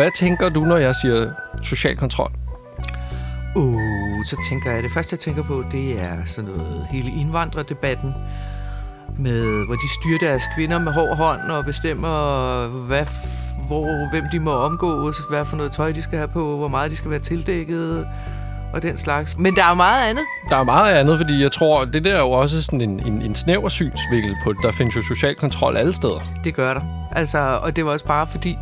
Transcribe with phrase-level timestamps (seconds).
[0.00, 1.30] Hvad tænker du, når jeg siger
[1.62, 2.32] social kontrol?
[3.56, 8.14] Uh, så tænker jeg, det første jeg tænker på, det er sådan noget hele indvandrerdebatten,
[9.18, 13.06] med, hvor de styrer deres kvinder med hård hånd og bestemmer, hvad,
[13.66, 16.90] hvor, hvem de må omgås, hvad for noget tøj de skal have på, hvor meget
[16.90, 18.06] de skal være tildækket
[18.72, 19.38] og den slags.
[19.38, 20.24] Men der er meget andet.
[20.50, 23.22] Der er meget andet, fordi jeg tror, det der er jo også sådan en, en,
[23.22, 24.62] en snæver synsvinkel på det.
[24.62, 26.20] Der findes jo social kontrol alle steder.
[26.44, 26.80] Det gør der.
[27.12, 28.58] Altså, og det var også bare fordi,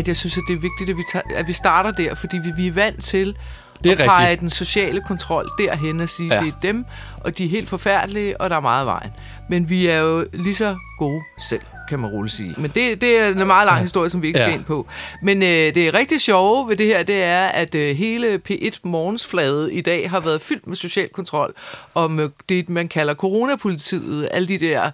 [0.00, 2.36] at jeg synes, at det er vigtigt, at vi, tager, at vi starter der, fordi
[2.38, 3.36] vi, vi er vant til
[3.84, 4.40] Det er at pege rigtigt.
[4.40, 6.34] den sociale kontrol derhen og sige, Ja.
[6.34, 6.40] ja.
[6.46, 6.84] det er dem,
[7.24, 9.10] og de er helt forfærdelige, og der er meget vejen.
[9.50, 12.54] Men vi er jo lige så gode selv, kan man roligt sige.
[12.58, 14.54] Men det, det er en meget lang historie, som vi ikke skal Ja.
[14.54, 14.86] ind på.
[15.22, 18.78] Men øh, det er rigtig sjove ved det her, det er, at øh, hele P1
[18.82, 21.54] Morgensflade i dag har været fyldt med social kontrol,
[21.94, 24.90] om øh, det, man kalder coronapolitiet, alle de der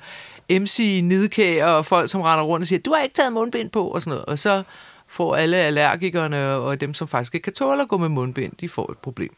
[0.51, 4.03] MC-nidkæger og folk, som render rundt og siger, du har ikke taget mundbind på, og
[4.03, 4.25] sådan noget.
[4.25, 4.63] Og så
[5.09, 8.69] får alle allergikerne og dem, som faktisk ikke kan tåle at gå med mundbind, de
[8.69, 9.37] får et problem.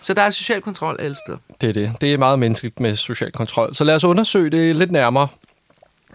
[0.00, 1.38] Så der er social kontrol alle steder.
[1.60, 1.92] Det er det.
[2.00, 3.74] Det er meget menneskeligt med social kontrol.
[3.74, 5.28] Så lad os undersøge det lidt nærmere.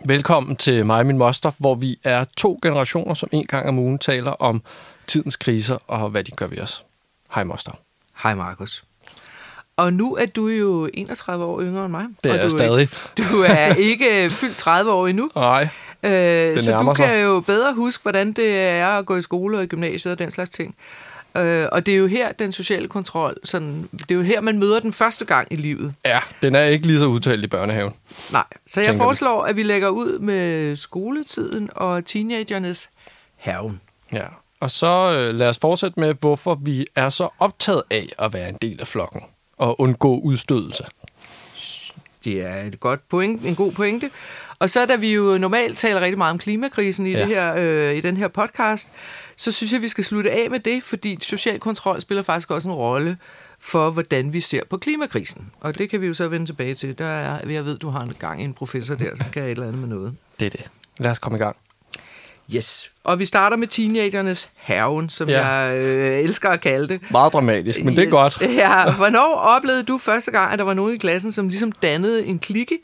[0.05, 3.79] Velkommen til mig og min moster, hvor vi er to generationer, som en gang om
[3.79, 4.61] ugen taler om
[5.07, 6.83] tidens kriser og hvad de gør ved os.
[7.35, 7.71] Hej moster.
[8.23, 8.83] Hej Markus.
[9.77, 12.05] Og nu er du jo 31 år yngre end mig.
[12.23, 12.81] Det og er jeg du stadig.
[12.81, 15.29] Ikke, du er ikke fyldt 30 år endnu.
[15.35, 15.69] Nej.
[16.03, 17.23] Øh, så du kan sig.
[17.23, 20.31] jo bedre huske, hvordan det er at gå i skole og i gymnasiet og den
[20.31, 20.75] slags ting.
[21.37, 24.59] Øh, og det er jo her, den sociale kontrol, sådan, det er jo her, man
[24.59, 25.93] møder den første gang i livet.
[26.05, 27.93] Ja, den er ikke lige så udtalt i børnehaven.
[28.31, 28.97] Nej, så jeg Tænker vi.
[28.97, 32.89] foreslår, at vi lægger ud med skoletiden og teenagernes
[33.35, 33.81] haven.
[34.13, 34.25] Ja.
[34.59, 38.49] Og så øh, lad os fortsætte med, hvorfor vi er så optaget af at være
[38.49, 39.21] en del af flokken
[39.57, 40.83] og undgå udstødelse.
[42.23, 44.11] Det er et godt point, en god pointe.
[44.59, 47.19] Og så da vi jo normalt taler rigtig meget om klimakrisen i, Ja.
[47.19, 48.91] det her, øh, i den her podcast,
[49.35, 52.67] så synes jeg, vi skal slutte af med det, fordi social kontrol spiller faktisk også
[52.69, 53.17] en rolle
[53.59, 55.51] for, hvordan vi ser på klimakrisen.
[55.59, 56.97] Og det kan vi jo så vende tilbage til.
[56.97, 59.67] Der er, jeg ved, du har en gang en professor der, som kan et eller
[59.67, 60.15] andet med noget.
[60.39, 60.69] Det er det.
[60.99, 61.55] Lad os komme i gang.
[62.55, 62.91] Yes.
[63.03, 65.47] Og vi starter med teenagernes haven, som Ja.
[65.47, 67.01] jeg øh, elsker at kalde det.
[67.11, 68.13] Meget dramatisk, men det er Yes.
[68.13, 68.41] godt.
[68.63, 72.25] Ja, hvornår oplevede du første gang, at der var nogen i klassen, som ligesom dannede
[72.25, 72.79] en klikke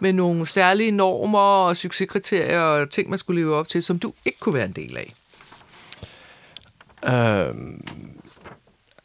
[0.00, 4.12] med nogle særlige normer og succeskriterier og ting, man skulle leve op til, som du
[4.24, 5.14] ikke kunne være en del af?
[7.48, 7.82] Øhm,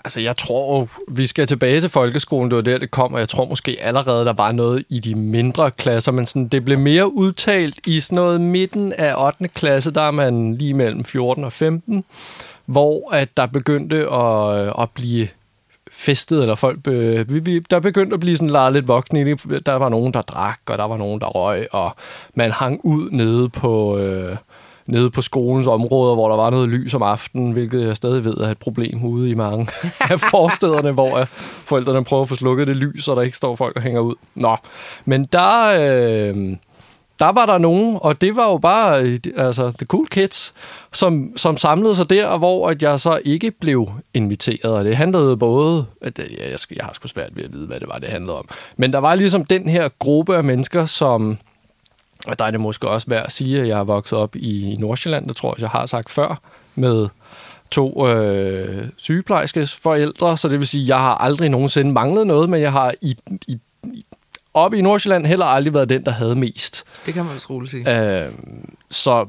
[0.04, 3.30] altså, jeg tror, vi skal tilbage til folkeskolen, det var der, det kom, og jeg
[3.30, 7.14] tror måske allerede, der var noget i de mindre klasser, men sådan, det blev mere
[7.14, 9.48] udtalt i sådan noget midten af 8.
[9.48, 12.04] klasse, der er man lige mellem 14 og 15,
[12.66, 15.28] hvor at der begyndte at, at blive
[15.92, 19.24] festet, eller folk, be, vi, vi, der begyndte at blive sådan leget lidt voksne i
[19.24, 19.66] det.
[19.66, 21.96] Der var nogen, der drak, og der var nogen, der røg, og
[22.36, 24.38] man hang ud nede på, øh,
[24.88, 28.38] nede på skolens områder, hvor der var noget lys om aftenen, hvilket jeg stadig ved
[28.38, 29.68] er et problem ude i mange
[30.12, 31.24] af forstederne, hvor
[31.68, 34.16] forældrene prøver at få slukket det lys, så der ikke står folk og hænger ud.
[34.36, 34.56] Nå,
[35.06, 35.66] men der...
[35.68, 36.58] Øh,
[37.22, 40.54] der var der nogen, og det var jo bare altså, the cool kids,
[40.94, 44.74] som, som samlede sig der, og hvor at jeg så ikke blev inviteret.
[44.74, 45.86] Og det handlede både...
[46.02, 48.10] At, øh, jeg, skal, jeg har sgu svært ved at vide, hvad det var, det
[48.10, 48.50] handlede om.
[48.78, 51.38] Men der var ligesom den her gruppe af mennesker, som...
[52.28, 54.76] Og der er det måske også værd at sige, at jeg er vokset op i
[54.80, 56.42] Nordsjælland, det tror jeg, jeg har sagt før,
[56.76, 57.08] med
[57.72, 62.50] to øh, sygeplejerskes forældre, så det vil sige, at jeg har aldrig nogensinde manglet noget,
[62.50, 63.16] men jeg har i,
[63.48, 64.06] i, i,
[64.54, 66.84] oppe i Nordsjælland heller aldrig været den, der havde mest.
[67.06, 68.24] Det kan man vist roligt sige.
[68.26, 68.32] Øh,
[68.92, 69.26] så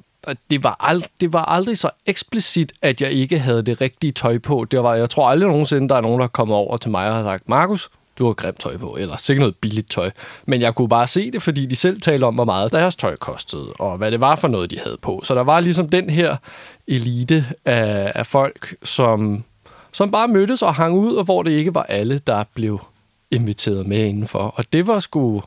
[0.50, 4.38] det var, ald- det var aldrig så eksplicit, at jeg ikke havde det rigtige tøj
[4.38, 4.66] på.
[4.70, 7.08] Det var, jeg tror aldrig nogensinde, der er nogen, der er kommet over til mig
[7.08, 7.90] og har sagt, Markus,
[8.22, 10.10] du har grimt tøj på, eller sikkert noget billigt tøj.
[10.46, 13.16] Men jeg kunne bare se det, fordi de selv talte om, hvor meget deres tøj
[13.16, 15.20] kostede, og hvad det var for noget, de havde på.
[15.24, 16.36] Så der var ligesom den her
[16.86, 19.44] elite af, af folk, som,
[19.92, 22.80] som bare mødtes og hang ud, og hvor det ikke var alle, der blev
[23.30, 24.54] inviteret med indenfor.
[24.56, 25.42] Og det var sgu...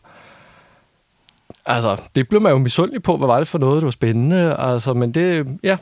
[1.66, 4.56] Altså, det blev man jo misundelig på, hvad var det for noget, det var spændende.
[4.60, 5.78] Altså, men det, ja.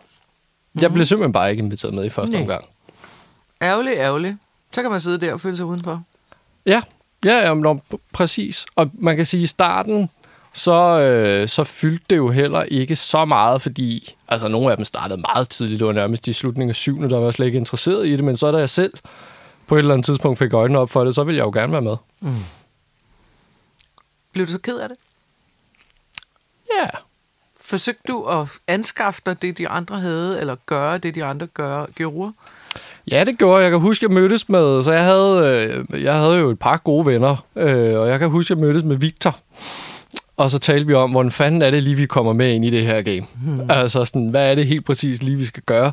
[0.81, 2.41] Jeg blev simpelthen bare ikke inviteret med i første Nej.
[2.41, 2.65] omgang.
[3.62, 4.38] Ærgerligt, ærgerligt.
[4.71, 6.03] Så kan man sidde der og føle sig udenfor.
[6.65, 6.81] Ja,
[7.25, 7.80] ja, ja men, nå,
[8.13, 8.65] præcis.
[8.75, 10.10] Og man kan sige, i starten,
[10.54, 14.86] så, øh, så fyldte det jo heller ikke så meget, fordi altså, nogle af dem
[14.86, 15.80] startede meget tidligt.
[15.80, 18.24] Det var nærmest i slutningen af syvende, der var jeg slet ikke interesseret i det.
[18.24, 18.94] Men så da jeg selv
[19.68, 21.71] på et eller andet tidspunkt fik øjnene op for det, så ville jeg jo gerne
[21.71, 21.98] være med.
[24.33, 24.98] Blev du så ked af det?
[26.80, 26.88] Ja,
[27.66, 31.86] Forsøgte du at anskaffe dig det, de andre havde, eller gøre det, de andre gør,
[31.95, 32.33] gjorde?
[33.11, 33.63] Ja, det gjorde jeg.
[33.63, 34.83] Jeg kan huske, jeg mødtes med...
[34.83, 38.29] Så jeg havde, øh, jeg havde jo et par gode venner, øh, og jeg kan
[38.29, 39.37] huske, jeg mødtes med Victor.
[40.37, 42.69] Og så talte vi om, hvordan fanden er det lige, vi kommer med ind i
[42.69, 43.25] det her game.
[43.45, 43.71] Hmm.
[43.71, 45.91] Altså sådan, hvad er det helt præcis lige, vi skal gøre?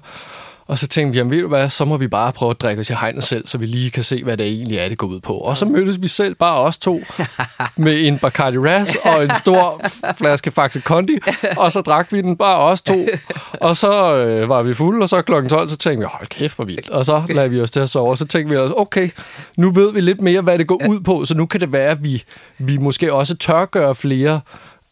[0.71, 2.81] Og så tænkte vi, jamen ved du hvad, så må vi bare prøve at drikke
[2.81, 5.07] os i hegnet selv, så vi lige kan se, hvad det egentlig er, det går
[5.07, 5.33] ud på.
[5.33, 7.01] Og så mødtes vi selv, bare os to,
[7.77, 9.83] med en Bacardi Ras og en stor
[10.19, 11.19] flaske Faxe Kondi,
[11.57, 13.07] og så drak vi den bare os to.
[13.53, 16.57] Og så øh, var vi fulde, og så klokken 12, så tænkte vi, hold kæft,
[16.57, 16.91] hvor vildt.
[16.91, 19.11] Og så lagde vi os til at sove, og så tænkte vi os, okay,
[19.57, 21.91] nu ved vi lidt mere, hvad det går ud på, så nu kan det være,
[21.91, 22.25] at vi,
[22.59, 24.41] vi måske også tør gøre flere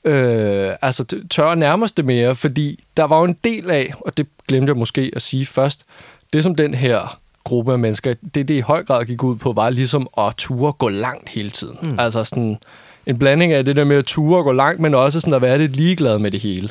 [0.04, 3.94] øh, altså tør at nærme os det mere, fordi der var jo en del af,
[4.00, 5.84] og det glemte jeg måske at sige først,
[6.32, 9.52] det som den her gruppe af mennesker, det det i høj grad gik ud på,
[9.52, 11.78] var ligesom at ture gå langt hele tiden.
[11.82, 11.98] Mm.
[11.98, 12.58] Altså sådan
[13.06, 15.58] en blanding af det der med at ture gå langt, men også sådan at være
[15.58, 16.70] lidt ligeglad med det hele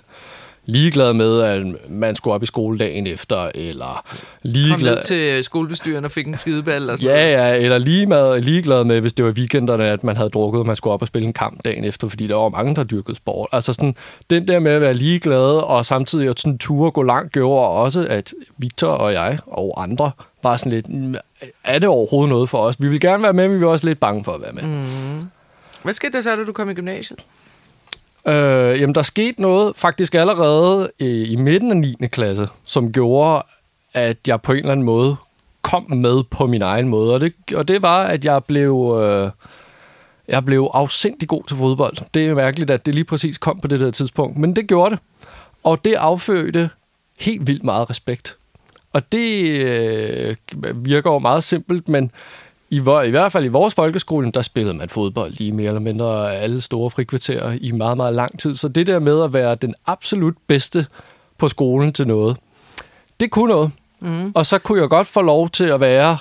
[0.69, 4.95] ligeglad med, at man skulle op i skoledagen efter, eller Kom ligeglad...
[4.95, 8.83] ned til skolebestyren og fik en skideball og sådan Ja, ja, eller lige med, ligeglad
[8.83, 11.27] med, hvis det var weekenderne, at man havde drukket, og man skulle op og spille
[11.27, 13.49] en kamp dagen efter, fordi der var mange, der dyrkede sport.
[13.51, 13.95] Altså sådan,
[14.29, 18.07] den der med at være ligeglad, og samtidig at sådan ture gå langt, gjorde også,
[18.09, 20.11] at Victor og jeg, og andre,
[20.43, 21.15] var sådan lidt, "Mm,
[21.63, 22.75] er det overhovedet noget for os?
[22.79, 24.63] Vi vil gerne være med, men vi er også lidt bange for at være med.
[24.63, 25.27] Mm.
[25.83, 27.19] Hvad skete der så, da du kom i gymnasiet?
[28.27, 31.95] Øh, jamen, der skete noget faktisk allerede øh, i midten af 9.
[32.11, 33.43] klasse, som gjorde,
[33.93, 35.15] at jeg på en eller anden måde
[35.61, 37.13] kom med på min egen måde.
[37.13, 39.29] Og det, og det var, at jeg blev, øh,
[40.27, 41.97] jeg blev afsindig god til fodbold.
[42.13, 44.91] Det er mærkeligt, at det lige præcis kom på det der tidspunkt, men det gjorde
[44.91, 44.99] det.
[45.63, 46.69] Og det affødte
[47.19, 48.35] helt vildt meget respekt.
[48.93, 50.35] Og det øh,
[50.75, 52.11] virker jo meget simpelt, men
[52.69, 56.35] i, i hvert fald i vores folkeskole, der spillede man fodbold lige mere eller mindre
[56.35, 58.55] alle store frikvarterer i meget, meget lang tid.
[58.55, 60.85] Så det der med at være den absolut bedste
[61.37, 62.37] på skolen til noget,
[63.19, 63.71] det kunne noget.
[63.99, 64.31] Mm.
[64.35, 66.17] Og så kunne jeg godt få lov til at være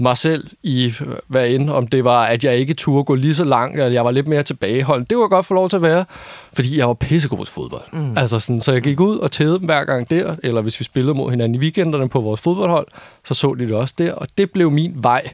[0.00, 0.94] mig selv i,
[1.26, 4.04] hvad end, om det var, at jeg ikke turde gå lige så langt, eller jeg
[4.04, 5.10] var lidt mere tilbageholdt.
[5.10, 6.04] Det kunne jeg godt få lov til at være,
[6.52, 7.82] fordi jeg var pissegod til fodbold.
[7.92, 8.18] Mm.
[8.18, 10.84] Altså sådan, så jeg gik ud og tædede dem hver gang der, eller hvis vi
[10.84, 12.86] spillede mod hinanden i weekenderne på vores fodboldhold,
[13.24, 15.32] så så de det også der, og det blev min vej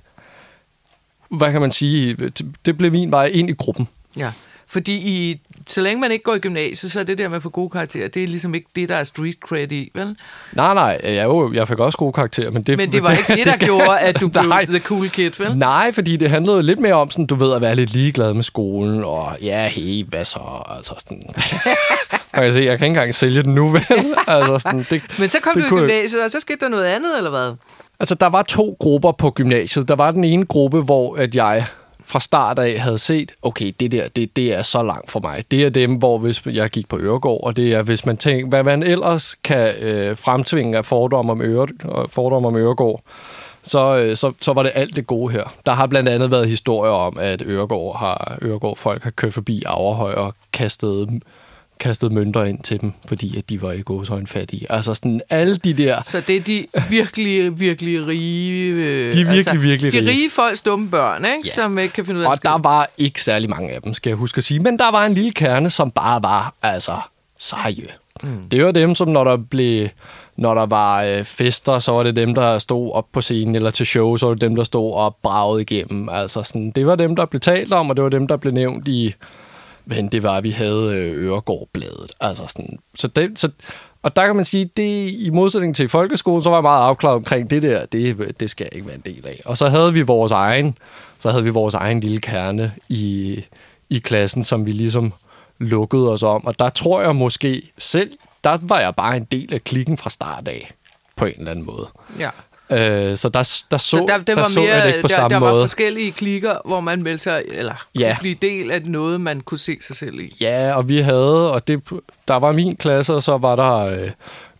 [1.30, 2.16] hvad kan man sige,
[2.64, 3.88] det blev min vej ind i gruppen.
[4.16, 4.30] Ja,
[4.68, 7.42] fordi i, så længe man ikke går i gymnasiet, så er det der med at
[7.42, 10.16] få gode karakterer, det er ligesom ikke det, der er street cred i, vel?
[10.52, 12.76] Nej, nej, jeg, jo, jeg fik også gode karakterer, men det...
[12.76, 14.64] Men det var ikke det, der gjorde, at du blev Nej.
[14.64, 15.56] the cool kid, vel?
[15.56, 18.42] Nej, fordi det handlede lidt mere om, sådan, du ved, at være lidt ligeglad med
[18.42, 20.64] skolen, og ja, hey, hvad så?
[20.76, 21.26] Altså sådan...
[22.34, 23.84] Man kan se, jeg kan ikke engang sælge den nu, vel?
[24.26, 26.84] altså, sådan, det, Men så kom det du i gymnasiet, og så skete der noget
[26.84, 27.54] andet, eller hvad?
[28.00, 29.88] Altså, der var to grupper på gymnasiet.
[29.88, 31.64] Der var den ene gruppe, hvor at jeg
[32.04, 35.44] fra start af havde set, okay, det der, det, det er så langt for mig.
[35.50, 38.48] Det er dem, hvor hvis jeg gik på Øregård, og det er, hvis man tænker,
[38.48, 41.66] hvad man ellers kan øh, fremtvinge af fordomme om, Øre,
[42.08, 43.02] fordomme om Øregård,
[43.62, 45.54] så, øh, så, så var det alt det gode her.
[45.66, 49.62] Der har blandt andet været historier om, at Øregård har, Øregård folk har kørt forbi
[49.66, 51.22] Averhøj og kastet,
[51.80, 54.72] kastet mønter ind til dem, fordi at de var i gåsøjne fattige.
[54.72, 56.02] Altså sådan alle de der...
[56.02, 58.72] Så det er de virkelig, virkelig rige...
[58.72, 60.10] Øh, De er virkelig, virkelig de rige.
[60.10, 61.48] rige folks dumme børn, ikke?
[61.48, 61.50] Ja.
[61.50, 64.10] som ikke kan finde ud af Og der var ikke særlig mange af dem, skal
[64.10, 64.60] jeg huske at sige.
[64.60, 66.96] Men der var en lille kerne, som bare var, altså,
[67.38, 67.86] seje.
[68.22, 68.42] Mm.
[68.50, 69.88] Det var dem, som når der blev...
[70.36, 73.70] Når der var øh, fester, så var det dem, der stod op på scenen, eller
[73.70, 76.08] til show, så var det dem, der stod og bragede igennem.
[76.08, 78.52] Altså sådan, det var dem, der blev talt om, og det var dem, der blev
[78.52, 79.14] nævnt i,
[79.86, 81.94] men det var, at vi havde øh, Øregårdbladet.
[81.96, 82.12] bladet.
[82.20, 83.50] Altså sådan, så det, så,
[84.02, 87.14] og der kan man sige, det i modsætning til folkeskolen, så var jeg meget afklaret
[87.16, 89.42] omkring det der, det, det skal jeg ikke være en del af.
[89.44, 90.78] Og så havde vi vores egen,
[91.18, 93.44] så havde vi vores egen lille kerne i,
[93.90, 95.12] i klassen, som vi ligesom
[95.58, 96.46] lukkede os om.
[96.46, 98.10] Og der tror jeg måske selv,
[98.44, 100.72] der var jeg bare en del af klikken fra start af,
[101.16, 101.88] på en eller anden måde.
[102.18, 102.30] Ja.
[102.70, 105.02] Øh, så der, der så, Så der, det der var så jeg det mere, ikke
[105.02, 105.62] på der, samme der var måde.
[105.62, 108.16] forskellige klikker, hvor man meldte sig, eller kunne Ja.
[108.20, 110.36] blive del af noget, man kunne se sig selv i.
[110.40, 111.80] Ja, og vi havde, og det,
[112.28, 114.10] der var min klasse, og så var der øh,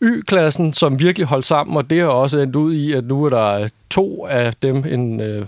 [0.03, 3.31] Y-klassen, som virkelig holdt sammen, og det har også endt ud i, at nu er
[3.31, 5.47] der to af dem, en øh,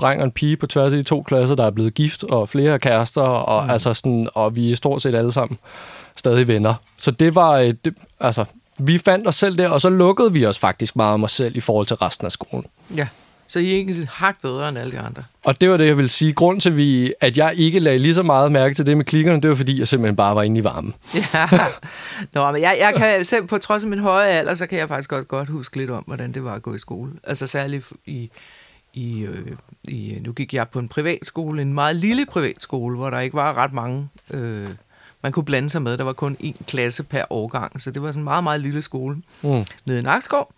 [0.00, 2.48] dreng og en pige på tværs af de to klasser, der er blevet gift, og
[2.48, 3.70] flere kærester, og, mm.
[3.70, 5.58] altså sådan, og vi er stort set alle sammen
[6.16, 6.74] stadig venner.
[6.96, 8.44] Så det var, øh, det, altså,
[8.80, 11.56] vi fandt os selv der, og så lukkede vi os faktisk meget om os selv
[11.56, 12.66] i forhold til resten af skolen.
[12.96, 13.06] Ja.
[13.50, 15.22] Så I er ikke hak bedre end alle de andre.
[15.44, 16.32] Og det var det, jeg vil sige.
[16.32, 19.40] Grunden til, vi, at jeg ikke lagde lige så meget mærke til det med klikkerne,
[19.40, 20.94] det var, fordi jeg simpelthen bare var inde i varmen.
[21.14, 21.48] Ja.
[22.32, 24.88] Nå, men jeg, jeg kan selv på trods af min høje alder, så kan jeg
[24.88, 27.12] faktisk godt, godt huske lidt om, hvordan det var at gå i skole.
[27.24, 28.30] Altså særligt i,
[28.94, 33.20] i, øh, i nu gik jeg på en privatskole, en meget lille privatskole, hvor der
[33.20, 34.68] ikke var ret mange, øh,
[35.22, 35.98] man kunne blande sig med.
[35.98, 38.82] Der var kun én klasse per årgang, så det var sådan en meget, meget lille
[38.82, 39.64] skole Mm.
[39.84, 40.52] nede i Nakskov.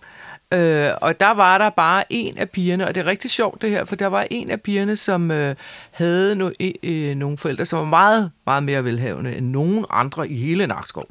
[0.54, 3.70] Øh, og der var der bare en af pigerne, og det er rigtig sjovt det
[3.70, 5.54] her, for der var en af pigerne, som øh,
[5.90, 6.50] havde no,
[6.82, 11.06] øh, nogle forældre, som var meget, meget mere velhavende end nogen andre i hele Nakskov.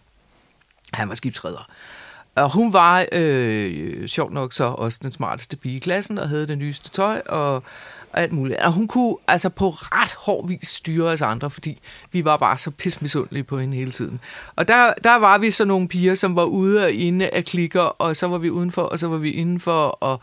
[0.94, 1.68] Han var skibsredder
[2.44, 6.48] og hun var øh, sjovt nok så også den smarteste pige i klassen, og havde
[6.48, 8.60] det nyeste tøj, og, og alt muligt.
[8.60, 11.80] Og hun kunne altså på ret hård vis styre os andre, fordi
[12.12, 14.20] vi var bare så pismisundelige på hende hele tiden.
[14.56, 17.82] Og der, der var vi så nogle piger, som var ude og inde af klikker,
[17.82, 20.22] og så var vi udenfor, og så var vi indenfor, og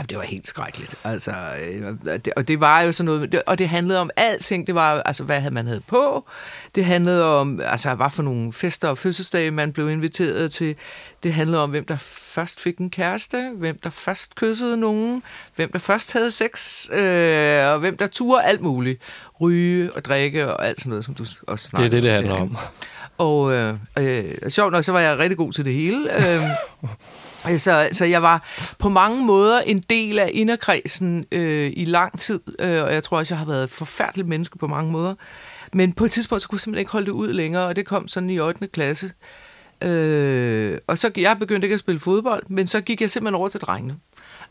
[0.00, 0.94] Jamen, det var helt skrækkeligt.
[1.04, 4.66] Altså, øh, det, og det var jo sådan noget, og det handlede om alting.
[4.66, 6.28] Det var, altså, hvad man havde på.
[6.74, 10.76] Det handlede om, altså, hvad for nogle fester og fødselsdage, man blev inviteret til.
[11.22, 15.22] Det handlede om, hvem der først fik en kæreste, hvem der først kyssede nogen,
[15.56, 19.02] hvem der først havde sex, øh, og hvem der turde alt muligt.
[19.40, 22.12] Ryge og drikke og alt sådan noget, som du også snakker Det er det, det
[22.12, 22.56] handler om.
[23.18, 26.28] Og øh, øh, sjovt nok, så var jeg rigtig god til det hele.
[26.28, 26.42] Øh,
[27.58, 28.44] så, så jeg var
[28.78, 33.18] på mange måder en del af inderkredsen øh, i lang tid, øh, og jeg tror
[33.18, 35.14] også, jeg har været et forfærdeligt menneske på mange måder.
[35.72, 37.86] Men på et tidspunkt, så kunne jeg simpelthen ikke holde det ud længere, og det
[37.86, 38.66] kom sådan i 8.
[38.66, 39.12] klasse.
[39.82, 43.48] Øh, og så jeg begyndte ikke at spille fodbold, men så gik jeg simpelthen over
[43.48, 43.96] til drengene.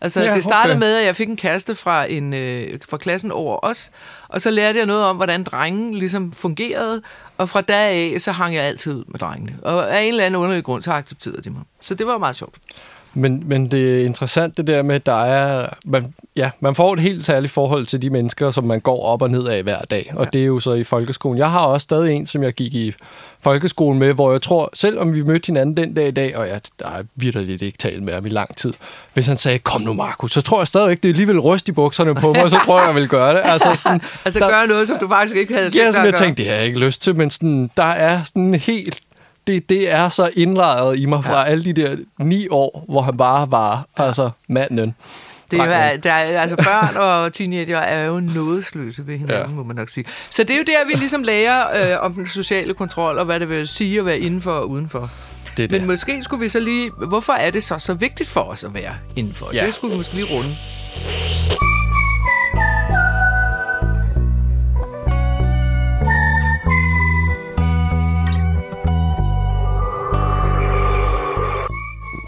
[0.02, 0.80] Altså, ja, det startede okay.
[0.80, 3.92] med, at jeg fik en kæreste fra, en, øh, fra klassen over os,
[4.28, 7.02] og så lærte jeg noget om, hvordan drengen ligesom fungerede,
[7.38, 9.58] og fra dag af, så hang jeg altid ud med drengene.
[9.62, 11.62] Og af en eller anden underlig grund, så accepterede de mig.
[11.82, 12.56] Så det var meget sjovt.
[13.14, 15.70] Men, men det er interessant det der med, at der er...
[15.86, 19.22] Man, ja, man får et helt særligt forhold til de mennesker, som man går op
[19.22, 20.12] og ned af hver dag.
[20.16, 20.30] Og ja.
[20.34, 21.38] det er jo så i folkeskolen.
[21.38, 22.94] Jeg har også stadig en, som jeg gik i
[23.42, 26.62] folkeskolen med, hvor jeg tror, selvom vi mødte hinanden den dag i dag, og jeg
[26.80, 28.74] der er virkelig ikke talt med ham i lang tid,
[29.14, 31.72] hvis han sagde, kom nu Markus, så tror jeg stadigvæk, det er alligevel ryst i
[31.72, 33.42] bukserne på mig, og så tror jeg, jeg vil gøre det.
[33.44, 36.44] Altså, sådan, altså der, gøre noget, som du faktisk ikke havde Ja, som jeg tænkte,
[36.44, 39.00] det har jeg ikke lyst til, men sådan, der er sådan helt
[39.50, 41.46] det, det er så indlejret i mig fra ja.
[41.46, 44.04] alle de der ni år, hvor han bare var ja.
[44.04, 44.96] altså manden.
[45.52, 49.56] Det er, der er, altså børn og teenager er jo nådesløse ved hinanden, ja.
[49.56, 50.06] må man nok sige.
[50.30, 53.40] Så det er jo der, vi ligesom lærer øh, om den sociale kontrol, og hvad
[53.40, 55.12] det vil sige at være indenfor og udenfor.
[55.58, 56.92] Det Men måske skulle vi så lige...
[57.08, 59.50] Hvorfor er det så så vigtigt for os at være indenfor?
[59.54, 59.66] Ja.
[59.66, 60.56] Det skulle vi måske lige runde.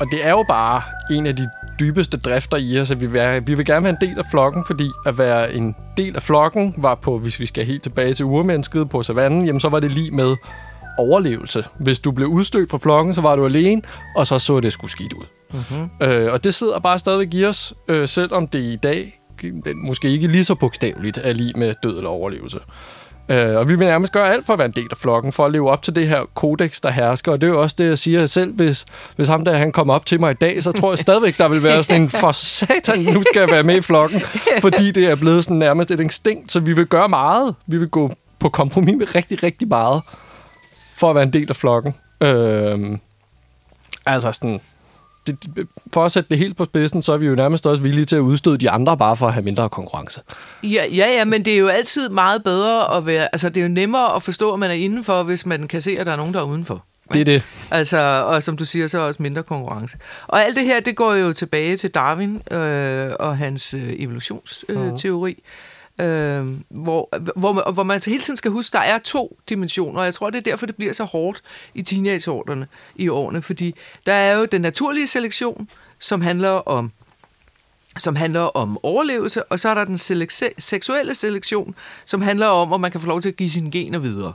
[0.02, 0.82] Og det er jo bare
[1.12, 4.10] en af de dybeste drifter i os, at vi vil, vi vil gerne være en
[4.10, 7.66] del af flokken, fordi at være en del af flokken var på, hvis vi skal
[7.66, 10.36] helt tilbage til urmennesket på savannen, jamen så var det lige med
[10.98, 11.64] overlevelse.
[11.80, 13.82] Hvis du blev udstødt fra flokken, så var du alene,
[14.16, 15.26] og så så det skulle skidt ud.
[15.54, 15.90] Mm-hmm.
[16.08, 19.22] Øh, og det sidder bare stadigvæk i os, øh, selvom det i dag
[19.76, 22.60] måske ikke lige så bogstaveligt er lige med død eller overlevelse.
[23.30, 25.46] Øh, og vi vil nærmest gøre alt for at være en del af flokken, for
[25.46, 27.32] at leve op til det her kodex, der hersker.
[27.32, 28.54] Og det er jo også det, jeg siger selv.
[28.54, 28.86] Hvis,
[29.16, 31.48] hvis ham der han kommer op til mig i dag, så tror jeg stadigvæk, der
[31.48, 34.22] vil være sådan en for satan, nu skal jeg være med i flokken.
[34.62, 37.56] Fordi det er blevet sådan nærmest et instinkt, så vi vil gøre meget.
[37.68, 40.02] Vi vil gå på kompromis med rigtig, rigtig meget
[40.96, 41.96] for at være en del af flokken.
[42.22, 42.98] Øh,
[44.06, 44.62] altså sådan,
[45.28, 48.06] det, for at sætte det helt på spidsen, så er vi jo nærmest også villige
[48.06, 50.22] til at udstøde de andre, bare for at have mindre konkurrence.
[50.64, 53.30] Ja, ja, ja, men det er jo altid meget bedre at være...
[53.32, 56.00] Altså, det er jo nemmere at forstå, at man er indenfor, hvis man kan se,
[56.00, 56.86] at der er nogen, der er udenfor.
[57.14, 57.44] Det er det.
[57.72, 57.98] Altså,
[58.28, 59.98] og som du siger, så er også mindre konkurrence.
[60.28, 65.32] Og alt det her, det går jo tilbage til Darwin øh, og hans øh, evolutionsteori.
[65.32, 69.40] Øh, uh-huh øh, hvor, hvor, hvor man altså hele tiden skal huske, der er to
[69.50, 71.42] dimensioner, og jeg tror, det er derfor, det bliver så hårdt
[71.74, 75.70] i teenageårene i årene, fordi der er jo den naturlige selektion,
[76.00, 76.92] som handler om
[77.98, 82.74] som handler om overlevelse, og så er der den selekse- seksuelle selektion, som handler om,
[82.74, 84.34] om man kan få lov til at give sine gener videre.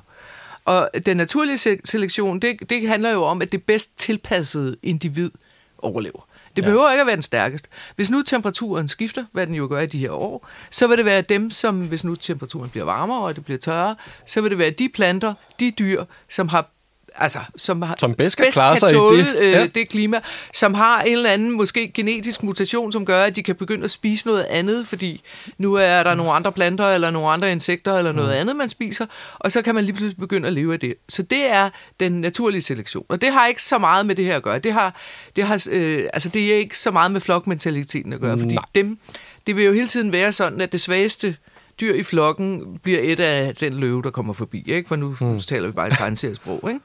[0.64, 5.30] Og den naturlige selektion, det, det handler jo om, at det bedst tilpassede individ
[5.78, 6.26] overlever.
[6.56, 6.92] Det behøver ja.
[6.92, 7.68] ikke at være den stærkeste.
[7.96, 11.04] Hvis nu temperaturen skifter, hvad den jo gør i de her år, så vil det
[11.04, 13.96] være dem, som hvis nu temperaturen bliver varmere og det bliver tørrere,
[14.26, 16.70] så vil det være de planter, de dyr, som har
[17.18, 19.36] altså, som, som bedst kan, bedst klare kan sig tåle, i det.
[19.38, 19.66] Øh, ja.
[19.66, 20.20] det klima,
[20.52, 23.90] som har en eller anden måske genetisk mutation, som gør, at de kan begynde at
[23.90, 25.22] spise noget andet, fordi
[25.58, 28.40] nu er der nogle andre planter, eller nogle andre insekter, eller noget mm.
[28.40, 29.06] andet, man spiser,
[29.38, 30.94] og så kan man lige pludselig begynde at leve af det.
[31.08, 31.70] Så det er
[32.00, 33.04] den naturlige selektion.
[33.08, 34.58] Og det har ikke så meget med det her at gøre.
[34.58, 35.00] Det, har,
[35.36, 38.64] det, har, øh, altså, det er ikke så meget med flokmentaliteten at gøre, fordi Nej.
[38.74, 38.98] dem,
[39.46, 41.36] det vil jo hele tiden være sådan, at det svageste
[41.80, 44.64] dyr i flokken bliver et af den løve, der kommer forbi.
[44.66, 44.88] Ikke?
[44.88, 45.40] For nu mm.
[45.40, 46.70] taler vi bare i tegneseriesprog.
[46.70, 46.80] Ikke?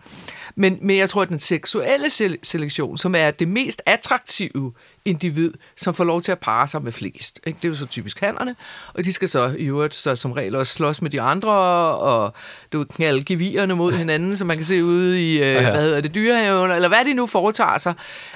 [0.55, 2.09] Men, men jeg tror, at den seksuelle
[2.43, 4.73] selektion, som er det mest attraktive
[5.05, 7.39] individ, som får lov til at parre sig med flest.
[7.47, 7.57] Ikke?
[7.57, 8.55] Det er jo så typisk hannerne,
[8.93, 11.51] og de skal så i øvrigt så som regel også slås med de andre,
[11.95, 12.33] og
[12.73, 16.15] du knalde gevierne mod hinanden, som man kan se ude i, øh, hvad hedder det,
[16.15, 17.93] dyrehaven, eller hvad de nu foretager sig,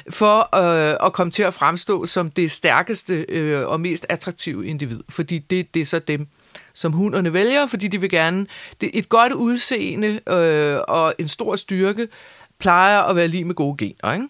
[0.09, 4.99] for øh, at komme til at fremstå som det stærkeste øh, og mest attraktive individ.
[5.09, 6.27] Fordi det, det er så dem,
[6.75, 8.47] som hunderne vælger, fordi de vil gerne...
[8.81, 12.07] Det, et godt udseende øh, og en stor styrke
[12.59, 14.27] plejer at være lige med gode gener, ikke?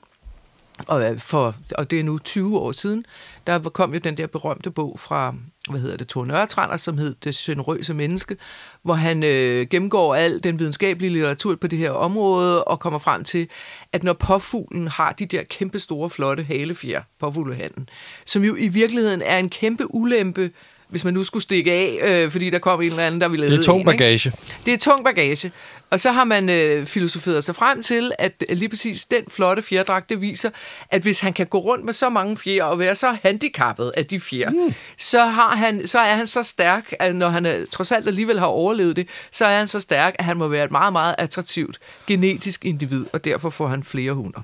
[0.87, 3.05] Og, øh, for, og det er nu 20 år siden,
[3.47, 5.35] der kom jo den der berømte bog fra,
[5.69, 8.37] hvad hedder det, Thor Nørretrander, som hed Det generøse menneske,
[8.81, 13.23] hvor han øh, gennemgår al den videnskabelige litteratur på det her område, og kommer frem
[13.23, 13.49] til,
[13.91, 17.89] at når påfuglen har de der kæmpe store, flotte halefjer, påfuglehanden,
[18.25, 20.51] som jo i virkeligheden er en kæmpe ulempe
[20.95, 23.47] hvis man nu skulle stikke af, øh, fordi der kom en eller anden, der ville
[23.47, 23.91] Det er tung en, ikke?
[23.91, 24.31] bagage.
[24.65, 25.51] Det er tung bagage.
[25.89, 30.09] Og så har man øh, filosoferet sig frem til, at lige præcis den flotte fjerdragt,
[30.09, 30.49] det viser,
[30.89, 34.05] at hvis han kan gå rundt med så mange fjer og være så handicappet af
[34.05, 34.73] de fjer, mm.
[34.97, 38.39] så, har han, så er han så stærk, at når han er, trods alt alligevel
[38.39, 41.15] har overlevet det, så er han så stærk, at han må være et meget, meget
[41.17, 44.41] attraktivt genetisk individ, og derfor får han flere hunder.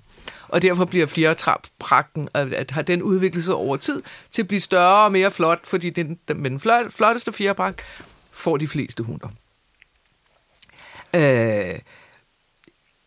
[0.51, 5.05] Og derfor bliver fjerdragten, at har den udviklet sig over tid til at blive større
[5.05, 7.81] og mere flot, fordi den, den, med den flot, flotteste fjerdragt
[8.31, 9.27] får de fleste hunder.
[11.15, 11.79] Øh,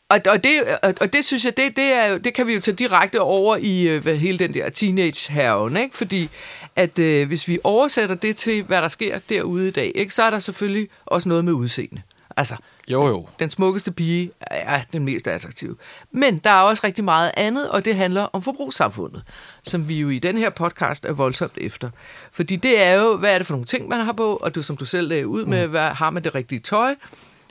[0.09, 2.61] og, og, det, og, og det synes jeg, det, det, er, det kan vi jo
[2.61, 5.97] tage direkte over i øh, hvad, hele den der teenage ikke?
[5.97, 6.29] Fordi
[6.77, 10.15] at øh, hvis vi oversætter det til, hvad der sker derude i dag, ikke?
[10.15, 12.03] så er der selvfølgelig også noget med udseende.
[12.37, 12.57] Altså,
[12.89, 13.29] jo, jo.
[13.39, 15.77] den smukkeste pige er den mest attraktive.
[16.11, 19.23] Men der er også rigtig meget andet, og det handler om forbrugssamfundet,
[19.67, 21.91] som vi jo i den her podcast er voldsomt efter.
[22.33, 24.63] Fordi det er jo, hvad er det for nogle ting, man har på, og du,
[24.63, 26.95] som du selv lagde ud med, hvad, har man det rigtige tøj?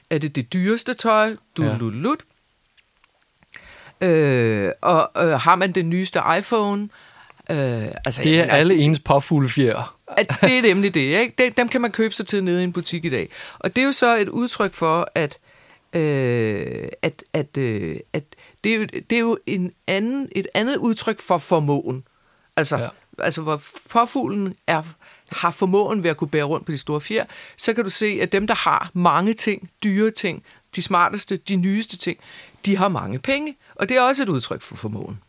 [0.10, 1.36] Er det det dyreste tøj?
[1.58, 1.76] Du, Ja.
[1.80, 2.20] lut.
[4.02, 6.90] Øh, og øh, har man den nyeste iPhone?
[7.50, 7.58] Øh,
[8.06, 9.96] altså, Det er alle ens påfuglefjer.
[10.18, 11.34] At det er nemlig det, ikke?
[11.38, 13.30] Det, dem kan man købe sig til nede i en butik i dag.
[13.60, 15.38] Og det er jo så et udtryk for, at,
[15.94, 18.24] øh, at, at, øh, at
[18.64, 22.04] det, er jo, det er jo en anden, et andet udtryk for formåen.
[22.56, 22.90] Altså, ja.
[23.18, 24.84] altså hvor påfuglen er,
[25.32, 27.26] har formåen ved at kunne bære rundt på de store fjer,
[27.58, 30.44] så kan du se, at dem, der har mange ting, dyre ting,
[30.76, 32.18] de smarteste, de nyeste ting,
[32.66, 33.56] de har mange penge.
[33.76, 35.20] Og det er også et udtryk for formåen.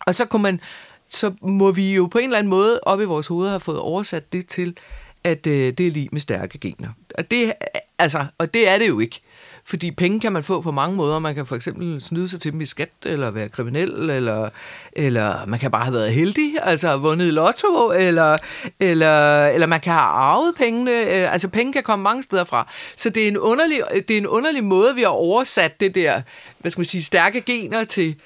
[0.00, 0.60] Og så, kunne man,
[1.08, 3.78] så må vi jo på en eller anden måde op i vores hoveder have fået
[3.78, 4.76] oversat det til,
[5.24, 6.88] at øh, det er lige med stærke gener.
[7.14, 7.52] Og det,
[7.98, 9.20] altså, og det er det jo ikke.
[9.68, 11.18] Fordi penge kan man få på mange måder.
[11.18, 14.48] Man kan for eksempel snyde sig til dem i skat, eller være kriminel, eller,
[14.92, 18.38] eller man kan bare have været heldig, altså have vundet i lotto, eller,
[18.80, 20.90] eller, eller man kan have arvet pengene.
[20.90, 22.72] Øh, altså penge kan komme mange steder fra.
[22.96, 26.22] Så det er en underlig, det er en underlig måde, vi har oversat det der,
[26.58, 28.16] hvad skal man sige, stærke gener til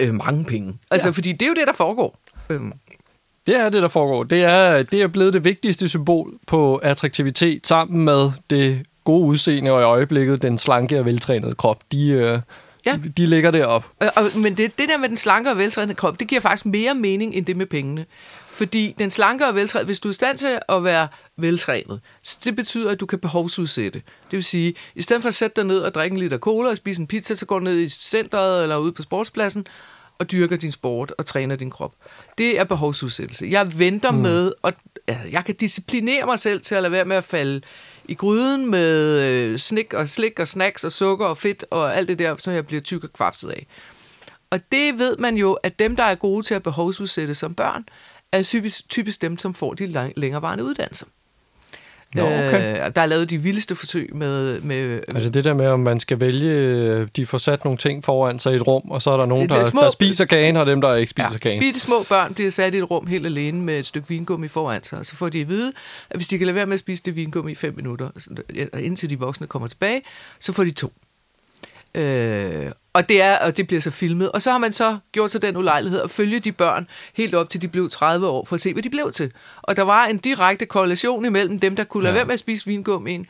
[0.00, 0.78] øh, mange penge.
[0.90, 1.12] Altså, Ja.
[1.12, 2.16] fordi det er jo det, der foregår.
[2.50, 2.72] Øhm,
[3.46, 4.24] Det er det, der foregår.
[4.24, 9.70] Det er, det er blevet det vigtigste symbol på attraktivitet, sammen med det gode udseende
[9.72, 11.78] og i øjeblikket den slanke og veltrænede krop.
[11.92, 12.38] De, øh,
[12.88, 12.98] Ja.
[13.16, 13.88] de, ligger deroppe.
[14.00, 16.66] Og, og, men det, det der med den slanke og veltrænede krop, det giver faktisk
[16.66, 18.06] mere mening end det med pengene.
[18.50, 22.38] Fordi den slanke og veltrænede, hvis du er i stand til at være veltrænet, så
[22.44, 24.02] det betyder, at du kan behovsudsætte.
[24.30, 26.70] Det vil sige, i stedet for at sætte dig ned og drikke en liter cola
[26.70, 29.66] og spise en pizza, så går du ned i centret eller ude på sportspladsen
[30.18, 31.92] og dyrker din sport og træner din krop.
[32.38, 33.46] Det er behovsudsættelse.
[33.50, 34.18] Jeg venter mm.
[34.18, 34.72] med, og
[35.30, 37.60] jeg kan disciplinere mig selv til at lade være med at falde
[38.08, 42.08] i gryden med øh, slik og slik og snacks og sukker og fedt og alt
[42.08, 43.66] det der, så jeg bliver tyk og kvapset af.
[44.50, 47.84] Og det ved man jo, at dem, der er gode til at behovsudsætte som børn,
[48.32, 51.06] er typisk, typisk dem, som får de lang- længerevarende uddannelser.
[52.14, 52.86] Nå, okay.
[52.86, 54.60] Øh, der er lavet de vildeste forsøg med...
[54.60, 57.78] med Er det det der med, om man skal vælge, øh, de får sat nogle
[57.78, 59.88] ting foran sig i et rum, og så er der nogen, er der, små- der
[59.90, 61.60] spiser kagen, og dem, der ikke spiser ja, kagen?
[61.60, 64.84] bitte små børn bliver sat i et rum helt alene med et stykke vingummi foran
[64.84, 65.72] sig, og så får de at vide,
[66.10, 68.08] at hvis de kan lade være med at spise det vingummi i fem minutter,
[68.78, 70.02] indtil de voksne kommer tilbage,
[70.38, 70.92] så får de to.
[71.98, 74.32] Øh, og, det er, og det bliver så filmet.
[74.32, 77.48] Og så har man så gjort sig den ulejlighed at følge de børn helt op
[77.48, 79.32] til de blev 30 år, for at se, hvad de blev til.
[79.62, 82.18] Og der var en direkte korrelation imellem dem, der kunne lade Ja.
[82.18, 83.26] være med at spise vingummien,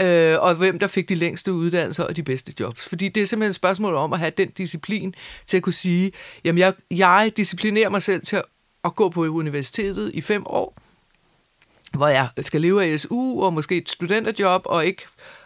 [0.00, 2.88] øh, og hvem der fik de længste uddannelser og de bedste jobs.
[2.88, 5.14] Fordi det er simpelthen et spørgsmål om at have den disciplin
[5.46, 6.12] til at kunne sige,
[6.44, 8.44] jamen jeg, jeg disciplinerer mig selv til at,
[8.84, 10.76] at gå på universitetet i fem år,
[11.92, 15.02] hvor jeg skal leve af SU og måske et studenterjob og ikke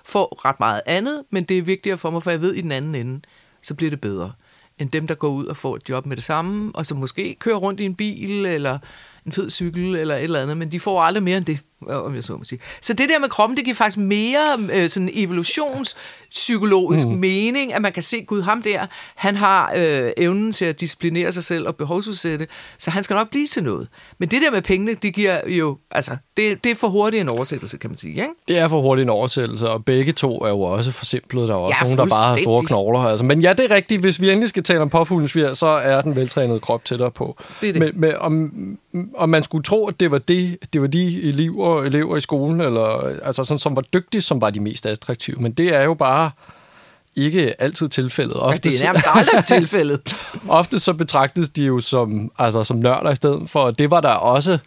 [0.07, 2.73] får ret meget andet, men det er vigtigere for mig, for jeg ved i den
[2.73, 3.21] anden ende,
[3.63, 4.33] så bliver det bedre.
[4.79, 7.35] End dem, der går ud og får et job med det samme, og som måske
[7.35, 8.79] kører rundt i en bil, eller
[9.27, 11.59] en fed cykel, eller et eller andet, men de får aldrig mere end det,
[11.89, 12.59] om jeg så må sige.
[12.81, 17.13] Så det der med kroppen, det giver faktisk mere øh, sådan evolutionspsykologisk mm.
[17.13, 21.33] mening, at man kan se, gud, ham der, han har øh, evnen til at disciplinere
[21.33, 22.47] sig selv og behovsudsætte,
[22.79, 23.89] så han skal nok blive til noget.
[24.19, 27.29] Men det der med pengene, det giver jo, altså, det, det er for hurtigt en
[27.29, 28.29] oversættelse, kan man sige, ikke?
[28.49, 31.49] Det er for hurtigt en oversættelse, og begge to er jo også forsimplet.
[31.49, 33.01] Der er også Ja, nogen, der bare har store knogler.
[33.01, 33.25] Altså.
[33.25, 34.01] Men ja, det er rigtigt.
[34.01, 37.37] Hvis vi endelig skal tale om påfuglens fjer, så er den veltrænede krop tættere på.
[37.61, 37.81] Det er det.
[37.81, 38.53] Men, men, om,
[39.15, 42.61] om man skulle tro, at det var, det, det var de elever, elever i skolen,
[42.61, 45.37] eller, altså sådan, som var dygtige, som var de mest attraktive.
[45.41, 46.31] Men det er jo bare
[47.17, 48.35] ikke altid tilfældet.
[48.35, 50.17] Ja, Ofte, det er nærmest aldrig tilfældet.
[50.49, 54.01] ofte så betragtes de jo som, altså, som nørder i stedet for, og det var
[54.01, 54.59] der også...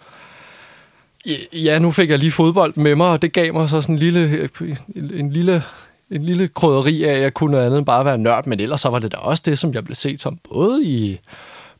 [1.53, 3.99] Ja, nu fik jeg lige fodbold med mig, og det gav mig så sådan en
[3.99, 4.49] lille,
[4.95, 5.63] en lille,
[6.11, 8.81] en lille krydderi af, at jeg kunne noget andet end bare være nørd, men ellers
[8.81, 11.19] så var det da også det, som jeg blev set som både i,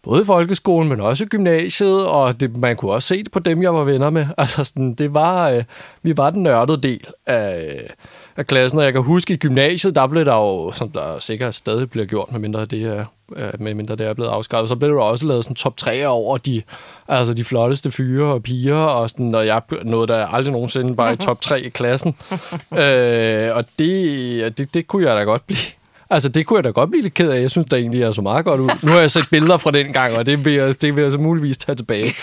[0.04, 3.74] både folkeskolen, men også gymnasiet, og det, man kunne også se det på dem, jeg
[3.74, 4.26] var venner med.
[4.38, 5.64] Altså, sådan, det var, øh,
[6.02, 7.88] vi var den nørdede del af,
[8.38, 11.56] af klassen, og jeg kan huske, i gymnasiet, der blev der jo, som der sikkert
[11.56, 15.02] stadig bliver gjort, medmindre det er, øh, medmindre det er blevet afskaffet, så blev der
[15.02, 16.62] også lavet sådan top 3 over de,
[17.08, 21.14] altså de flotteste fyre og piger, og, sådan, og jeg nåede der aldrig nogensinde bare
[21.14, 22.16] i top 3 i klassen.
[22.84, 25.79] øh, og det, det, det kunne jeg da godt blive.
[26.12, 27.42] Altså, det kunne jeg da godt blive lidt ked af.
[27.42, 28.70] Jeg synes, der egentlig er så meget godt ud.
[28.84, 31.12] Nu har jeg set billeder fra den gang, og det vil jeg, det vil jeg
[31.12, 32.14] så muligvis tage tilbage.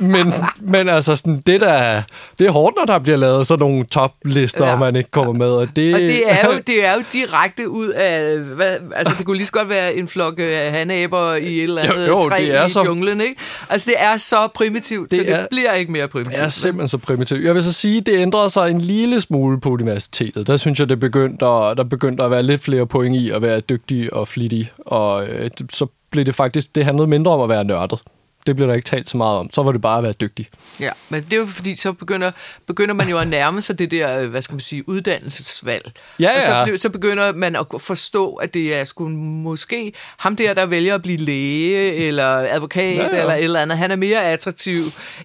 [0.00, 2.02] Men, men altså, sådan, det, der,
[2.38, 4.72] det er hårdt, når der bliver lavet sådan nogle toplister, Ja.
[4.72, 5.46] og man ikke kommer med.
[5.50, 8.38] Og det, Og det er, jo, det er jo direkte ud af...
[8.38, 11.82] Hvad, altså, det kunne lige så godt være en flok øh, hanæber i et eller
[11.82, 13.34] andet Jo, jo, træ det er i så- junglen, ikke?
[13.70, 16.36] Altså, det er så primitivt, det så det er- bliver ikke mere primitivt.
[16.36, 17.44] Det er simpelthen så primitivt.
[17.44, 20.46] Jeg vil så sige, det ændrede sig en lille smule på universitetet.
[20.46, 23.42] Der synes jeg, det begyndte at, der begyndte at være lidt flere point i at
[23.42, 24.72] være dygtig og flittig.
[24.78, 28.00] Og øh, så blev det faktisk, det handlede mindre om at være nørdet.
[28.46, 29.50] Det blev der ikke talt så meget om.
[29.52, 30.48] Så var det bare at være dygtig.
[30.80, 32.30] Ja, men det er jo fordi, så begynder,
[32.66, 35.92] begynder man jo at nærme sig det der, øh, hvad skal man sige, uddannelsesvalg.
[36.20, 36.76] Ja, Og så, ja.
[36.76, 41.02] så begynder man at forstå, at det er sgu måske ham der, der vælger at
[41.02, 43.14] blive læge, eller advokat, Ja, ja, ja.
[43.14, 43.20] ja.
[43.20, 43.78] eller et eller andet.
[43.78, 44.82] Han er mere attraktiv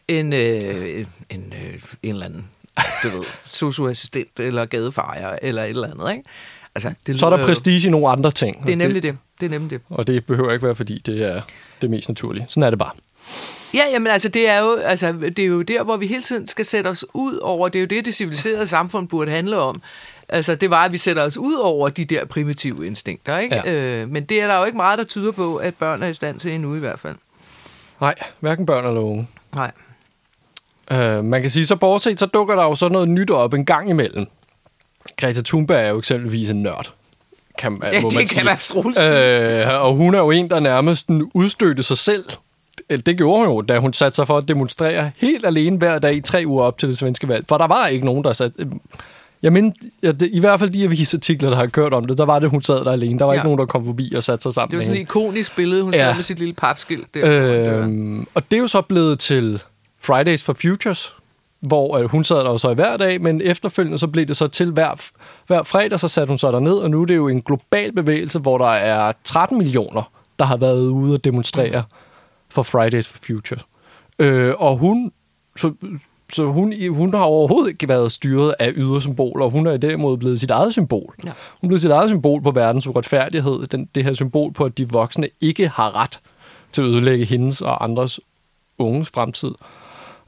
[0.08, 2.48] end, øh, end øh, en eller anden,
[3.04, 6.24] du ved, socioassistent, eller gadefejer, eller et eller andet, ikke?
[6.78, 8.66] Altså, det Så er der lyder prestige i nogle andre ting.
[8.66, 9.18] Det er nemlig det.
[9.40, 9.82] Det er nemlig det.
[9.90, 11.42] Og det behøver ikke være, fordi det er
[11.82, 12.46] det mest naturlige.
[12.48, 12.92] Sådan er det bare.
[13.74, 16.48] Ja, jamen altså det er jo altså det er jo der hvor vi hele tiden
[16.48, 19.82] skal sætte os ud over det er jo det det civiliserede samfund burde handle om.
[20.30, 23.56] Altså det var at vi sætter os ud over de der primitive instinkter, ikke?
[23.56, 23.74] Ja.
[23.74, 26.14] Øh, men det er der jo ikke meget der tyder på at børn er i
[26.14, 27.16] stand til endnu i hvert fald.
[28.02, 29.28] Nej, hverken børn eller unge.
[29.56, 29.72] Nej.
[30.92, 33.66] Uh, man kan sige, så bortset, så dukker der jo så noget nyt op en
[33.66, 34.28] gang imellem.
[35.18, 36.92] Greta Thunberg er jo eksempelvis en nørd.
[37.58, 39.62] Kan, Ja, må det man kan sige.
[39.64, 42.26] Øh, og hun er jo en, der nærmest udstødte sig selv.
[42.90, 46.00] Eller Det gjorde hun jo, da hun satte sig for at demonstrere helt alene hver
[46.00, 47.46] dag i tre uger op til det svenske valg.
[47.50, 48.68] For der var ikke nogen, der satte...
[49.44, 49.72] Jeg mener,
[50.04, 52.50] ja, det, i hvert fald de avisartikler, der har kørt om det, der var det,
[52.50, 53.20] hun sad der alene.
[53.20, 53.38] Der var Ja.
[53.40, 55.84] ikke nogen, der kom forbi og satte sig sammen Det var sådan et ikonisk billede,
[55.84, 55.98] hun Ja.
[56.00, 57.22] sad med sit lille papskilt der.
[57.82, 59.62] Øhm, og det er jo så blevet til
[60.02, 61.14] Fridays for Futures,
[61.60, 64.38] hvor øh, hun sad der jo så i hver dag, men efterfølgende så blev det
[64.38, 65.10] så til hver,
[65.48, 68.40] hver fredag, så satte hun sig ned, og nu er det jo en global bevægelse,
[68.40, 71.84] hvor der er 13 millioner, der har været ude og demonstrere
[72.50, 73.66] for Fridays for Futures.
[74.20, 75.12] Øh, og hun,
[75.58, 75.74] så,
[76.34, 80.40] så hun, hun har overhovedet ikke været styret af ydre symboler, hun er derimod blevet
[80.40, 81.16] sit eget symbol.
[81.26, 81.32] Ja.
[81.62, 84.90] Hun blev sit eget symbol på verdens uretfærdighed, den, det her symbol på, at de
[84.90, 86.20] voksne ikke har ret
[86.72, 88.20] til at ødelægge hendes og andres
[88.78, 89.52] unges fremtid.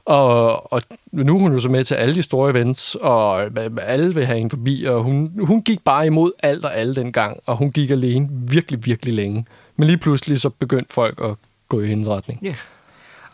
[0.04, 0.82] Og, og
[1.12, 3.42] nu er hun jo så med til alle de store events, og
[3.82, 7.40] alle vil have hende forbi, og hun, hun gik bare imod alt og alle dengang,
[7.46, 9.46] og hun gik alene virkelig, virkelig længe.
[9.76, 11.34] Men lige pludselig så begyndte folk at
[11.68, 12.40] gå i hendes retning.
[12.42, 12.54] Ja.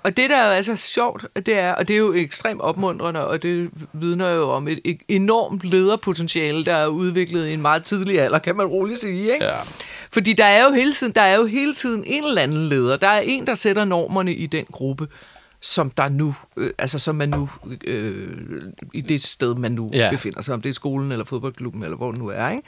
[0.02, 3.26] Og det, der er jo altså sjovt, det er, og det er jo ekstremt opmuntrende,
[3.26, 7.84] og det vidner jo om et, et enormt lederpotentiale, der er udviklet i en meget
[7.84, 9.44] tidlig alder, kan man roligt sige, ikke?
[9.44, 9.54] Ja.
[10.10, 12.96] Fordi der er jo hele tiden, der er jo hele tiden en eller anden leder.
[12.96, 15.08] Der er en, der sætter normerne i den gruppe,
[15.60, 17.48] som der nu, øh, altså som man nu,
[17.84, 20.08] øh, i det sted, man nu Ja.
[20.12, 22.62] befinder sig, om det er skolen eller fodboldklubben, eller hvor det nu er, ikke?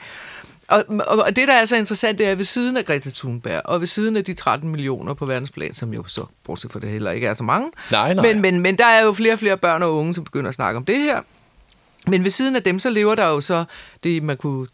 [0.67, 3.09] Og, og, og det, der er så interessant, det er, at ved siden af Greta
[3.09, 6.79] Thunberg, og ved siden af de 13 millioner på verdensplan, som jo så, bortset fra
[6.79, 8.23] det heller ikke er så mange, Nej, nej.
[8.33, 10.55] men, men, men der er jo flere og flere børn og unge, som begynder at
[10.55, 11.21] snakke om det her.
[12.07, 13.65] Men ved siden af dem, så lever der jo så
[14.03, 14.67] det, man kunne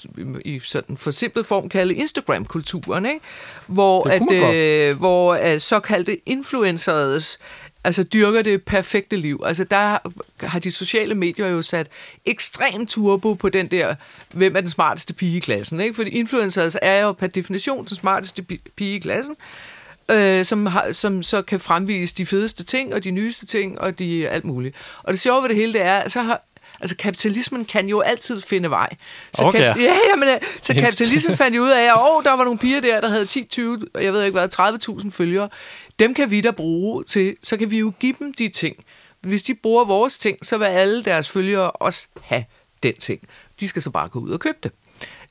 [0.46, 3.20] i sådan forsimplet form kalde Instagram-kulturen, ikke?
[3.68, 7.40] Hvor, at, øh, hvor at såkaldte influencers
[7.86, 9.42] altså dyrker det perfekte liv.
[9.46, 9.98] Altså der
[10.40, 11.88] har de sociale medier jo sat
[12.26, 13.96] ekstrem turbo på den der,
[14.34, 15.94] hvem er den smarteste pige i klassen, ikke?
[15.96, 18.44] Fordi influencers er jo per definition den smarteste
[18.76, 19.36] pige i klassen,
[20.12, 24.00] øh, som, har, som så kan fremvise de fedeste ting, og de nyeste ting, og
[24.00, 24.76] de alt muligt.
[25.04, 26.42] Og det sjove ved det hele, det er, så har,
[26.82, 28.90] altså kapitalismen kan jo altid finde vej.
[29.34, 29.74] Så Okay.
[29.74, 32.60] Kan, ja, jamen, øh, så kapitalismen fandt jo ud af, at oh, der var nogle
[32.60, 35.50] piger der, der havde 10, 20, og jeg ved ikke hvad, 30.000 følgere.
[36.00, 38.76] Dem kan vi da bruge til, så kan vi jo give dem de ting.
[39.22, 42.44] Hvis de bruger vores ting, så vil alle deres følgere også have
[42.84, 43.20] den ting.
[43.60, 44.72] De skal så bare gå ud og købe det.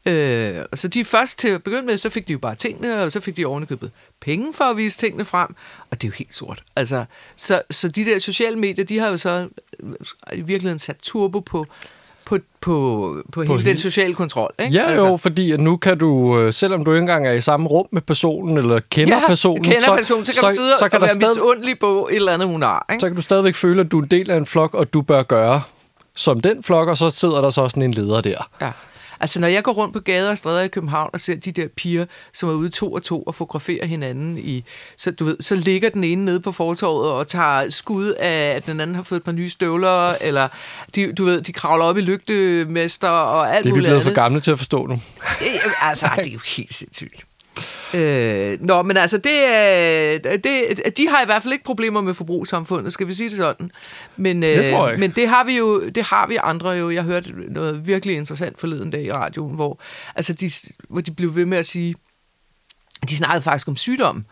[0.09, 3.03] Øh, og så de først til at begynde med, så fik de jo bare tingene,
[3.03, 3.91] og så fik de ovenikøbet
[4.21, 5.55] penge for at vise tingene frem,
[5.91, 6.63] og det er jo helt sort.
[6.77, 7.05] Altså,
[7.37, 9.49] så, så de der sociale medier, de har jo så
[9.81, 9.93] øh,
[10.33, 11.67] i virkeligheden sat turbo på
[12.25, 14.55] på, på, på, hele hele- den sociale kontrol.
[14.59, 14.75] Ikke?
[14.77, 15.07] Ja, altså.
[15.07, 17.87] jo, fordi at nu kan du, øh, selvom du ikke engang er i samme rum
[17.91, 20.85] med personen, eller kender ja, personen, kender så, personen, så kan så, du sidde så
[20.85, 22.87] og kan der være stadig, misundelig på et eller andet, hun har.
[22.91, 23.01] Ikke?
[23.01, 25.03] så kan du stadigvæk føle, at du er en del af en flok, og du
[25.03, 25.63] bør gøre
[26.17, 28.51] som den flok, og så sidder der så sådan en leder der.
[28.61, 28.71] Ja.
[29.25, 31.69] Altså, når jeg går rundt på gader og stræder i København og ser de der
[31.77, 34.65] piger, som er ude to og to og fotograferer hinanden i,
[34.97, 38.67] så, du ved, så ligger den ene nede på fortorvet og tager skud af, at
[38.67, 40.49] den anden har fået et par nye støvler, eller
[40.95, 44.03] de, du ved, de kravler op i lygtemester og alt Det er vi muligt blevet
[44.03, 44.17] for andet.
[44.17, 45.01] gamle til at forstå nu.
[45.83, 47.25] Altså, det er jo helt sindssygt.
[47.95, 52.93] Øh, nå, men altså, det, det, de har i hvert fald ikke problemer med forbrugssamfundet,
[52.93, 53.71] skal vi sige det sådan.
[54.17, 56.91] Men, øh, Det tror jeg men det har vi jo, det har vi andre jo.
[56.91, 59.81] Jeg hørte noget virkelig interessant forleden dag i radioen, hvor,
[60.17, 60.51] altså de,
[60.89, 61.95] hvor de blev ved med at sige,
[63.09, 64.25] de snakkede faktisk om sygdom,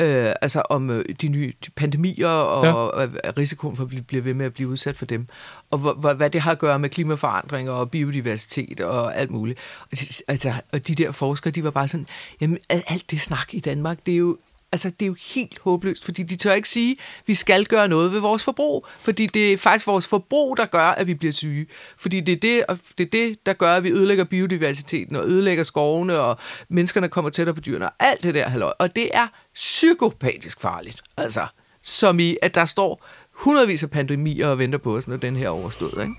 [0.00, 2.72] øh, altså om øh, de nye de pandemier og, Ja.
[2.72, 2.90] og,
[3.24, 5.26] og risikoen for, at vi bliver ved med at blive udsat for dem,
[5.70, 9.58] og hvor, hvor, hvad det har at gøre med klimaforandringer og biodiversitet og alt muligt.
[9.80, 12.06] Og de, altså, og de der forskere, de var bare sådan,
[12.40, 14.38] jamen al- alt det snak i Danmark, det er jo
[14.72, 17.88] Altså, det er jo helt håbløst, fordi de tør ikke sige, at vi skal gøre
[17.88, 18.86] noget ved vores forbrug.
[19.00, 21.66] Fordi det er faktisk vores forbrug, der gør, at vi bliver syge.
[21.96, 25.26] Fordi det er det, og det, er det der gør, at vi ødelægger biodiversiteten og
[25.28, 26.36] ødelægger skovene, og
[26.68, 28.72] menneskerne kommer tættere på dyrene, og alt det der halløj.
[28.78, 29.26] Og det er
[29.58, 31.02] psykopatisk farligt.
[31.16, 31.46] Altså,
[31.82, 35.46] som i, at der står hundredvis af pandemier og venter på os, når den her
[35.46, 36.02] er overstået.
[36.02, 36.14] Ikke?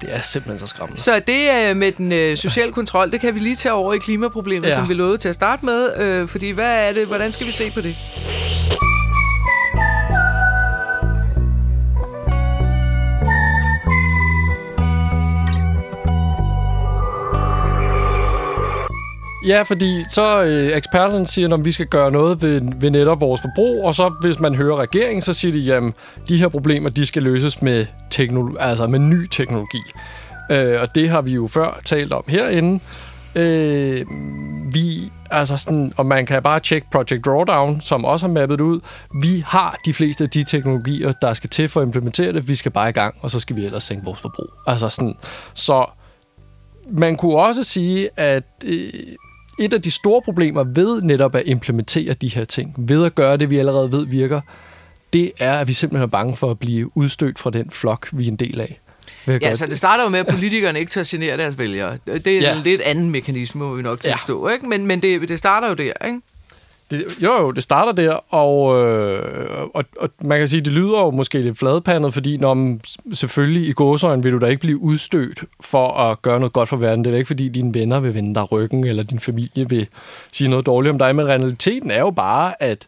[0.00, 1.00] Det er simpelthen så skræmmende.
[1.00, 3.98] Så det øh, med den øh, sociale kontrol, det kan vi lige tage over i
[3.98, 4.74] klimaproblemet, ja.
[4.74, 6.00] som vi lovede til at starte med.
[6.00, 7.06] Øh, fordi hvad er det?
[7.06, 7.96] Hvordan skal vi se på det?
[19.48, 23.40] Ja, fordi så øh, eksperterne siger, at vi skal gøre noget ved, ved netop vores
[23.40, 25.94] forbrug, og så hvis man hører regeringen, så siger de, jamen,
[26.28, 29.82] de her problemer, de skal løses med, teknolo- altså med ny teknologi.
[30.50, 32.80] Øh, og det har vi jo før talt om herinde.
[33.34, 34.06] Øh,
[34.72, 38.64] vi, altså sådan, og man kan bare tjekke Project Drawdown, som også har mappet det
[38.64, 38.80] ud.
[39.22, 42.48] Vi har de fleste af de teknologier, der skal til for at implementere det.
[42.48, 44.50] Vi skal bare i gang, og så skal vi ellers sænke vores forbrug.
[44.66, 45.14] Altså sådan,
[45.54, 45.86] så
[46.90, 48.92] man kunne også sige, at øh,
[49.58, 53.36] et af de store problemer ved netop at implementere de her ting, ved at gøre
[53.36, 54.40] det, vi allerede ved virker,
[55.12, 58.24] det er, at vi simpelthen er bange for at blive udstødt fra den flok, vi
[58.24, 58.80] er en del af.
[59.26, 61.98] At Ja, så det starter jo med, at politikerne ikke tør genere deres vælgere.
[62.06, 62.56] Det er ja.
[62.56, 64.54] en lidt anden mekanisme, må vi nok tilstå, ja.
[64.54, 64.68] ikke?
[64.68, 66.20] Men, men det, det starter jo der, ikke?
[66.90, 70.98] Det, jo, jo, det starter der, og, øh, og, og man kan sige, det lyder
[70.98, 72.80] jo måske lidt fladpandet, fordi når man,
[73.12, 76.76] selvfølgelig i gåsøjne vil du da ikke blive udstødt for at gøre noget godt for
[76.76, 77.04] verden.
[77.04, 79.86] Det er da ikke, fordi dine venner vil vende dig ryggen, eller din familie vil
[80.32, 82.86] sige noget dårligt om dig, men realiteten er jo bare, at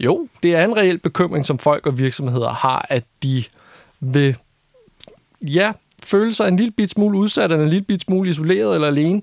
[0.00, 3.44] jo, det er en reel bekymring, som folk og virksomheder har, at de
[4.00, 4.36] vil
[5.42, 5.72] ja,
[6.12, 9.22] føle sig en lille bit smule udsat, eller en lille bit smule isoleret eller alene.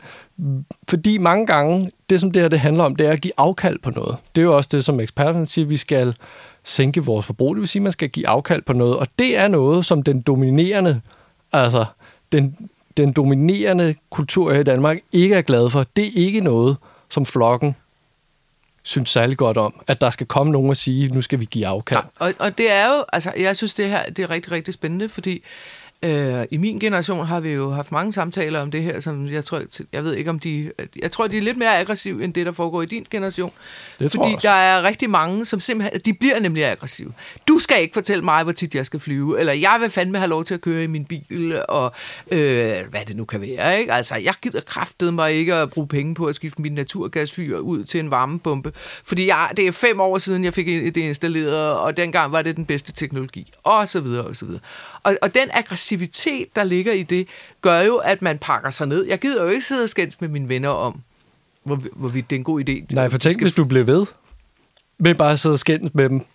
[0.89, 3.80] Fordi mange gange, det som det her det handler om, det er at give afkald
[3.80, 4.17] på noget.
[4.36, 6.15] Det er jo også det, som eksperterne siger, vi skal
[6.63, 7.56] sænke vores forbrug.
[7.56, 8.97] Det vil sige, at man skal give afkald på noget.
[8.97, 11.02] Og det er noget, som den dominerende,
[11.52, 11.86] altså
[12.32, 15.86] den, den dominerende kultur her i Danmark ikke er glad for.
[15.95, 16.78] Det er ikke noget,
[17.10, 17.75] som flokken
[18.84, 21.67] synes særlig godt om, at der skal komme nogen og sige, nu skal vi give
[21.67, 22.04] afkald.
[22.21, 22.25] Ja.
[22.25, 25.10] Og, og det er jo, altså, jeg synes, det her det er rigtig, rigtig spændende,
[25.10, 25.43] fordi
[26.03, 29.45] øh, i min generation har vi jo haft mange samtaler om det her, som jeg
[29.45, 29.62] tror,
[29.93, 32.51] jeg ved ikke om de, jeg tror, de er lidt mere aggressive, end det, der
[32.51, 33.51] foregår i din generation.
[33.99, 34.47] Det tror fordi jeg også.
[34.47, 37.13] der er rigtig mange, som simpelthen, de bliver nemlig aggressive.
[37.47, 40.29] Du skal ikke fortælle mig, hvor tit jeg skal flyve, eller jeg vil fandme have
[40.29, 41.91] lov til at køre i min bil, og
[42.31, 42.39] øh,
[42.89, 43.93] hvad det nu kan være, ikke?
[43.93, 47.83] Altså, jeg gider kraftede mig ikke at bruge penge på at skifte min naturgasfyr ud
[47.83, 48.71] til en varmepumpe,
[49.03, 52.55] fordi jeg, det er fem år siden, jeg fik det installeret, og dengang var det
[52.55, 54.62] den bedste teknologi, og så videre, og så videre.
[55.03, 57.27] Og, og den aggressivitet, der ligger i det,
[57.62, 59.05] gør jo, at man pakker sig ned.
[59.05, 61.01] Jeg gider jo ikke sidde og skændes med mine venner om,
[61.63, 62.95] hvor, hvorvidt det er en god idé.
[62.95, 64.05] Nej, for tænk, skal hvis du blev ved
[64.99, 66.25] med bare at sidde og skændes med dem.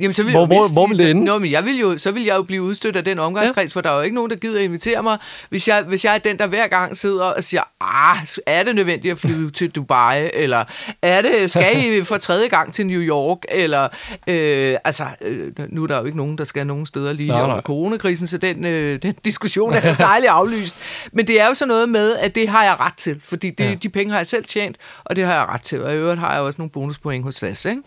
[0.00, 1.24] Jamen, så vil, Hvor- hvor- hvor vil det ende?
[1.24, 3.78] Nå, men jeg vil jo, så vil jeg jo blive udstødt af den omgangskreds, ja.
[3.78, 5.18] for der er jo ikke nogen, der gider invitere mig.
[5.48, 8.74] Hvis jeg, hvis jeg er den, der hver gang sidder og siger, ah, er det
[8.74, 10.64] nødvendigt at flyve til Dubai, eller
[11.02, 13.88] er det, skal I for tredje gang til New York, eller,
[14.26, 17.36] øh, altså, øh, nu er der jo ikke nogen, der skal nogen steder lige Nej,
[17.36, 17.50] nej, nej.
[17.50, 20.76] under coronakrisen, så den, øh, den diskussion er dejligt aflyst.
[21.12, 23.64] Men det er jo sådan noget med, at det har jeg ret til, fordi det,
[23.64, 23.74] ja.
[23.74, 25.84] de penge har jeg selv tjent, og det har jeg ret til.
[25.84, 27.82] Og i øvrigt har jeg også nogle bonuspoint hos SAS, ikke?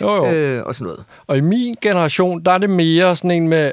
[0.00, 0.30] Jo, jo.
[0.32, 1.04] Øh, og sådan noget.
[1.26, 3.72] Og i min generation, der er det mere sådan en med,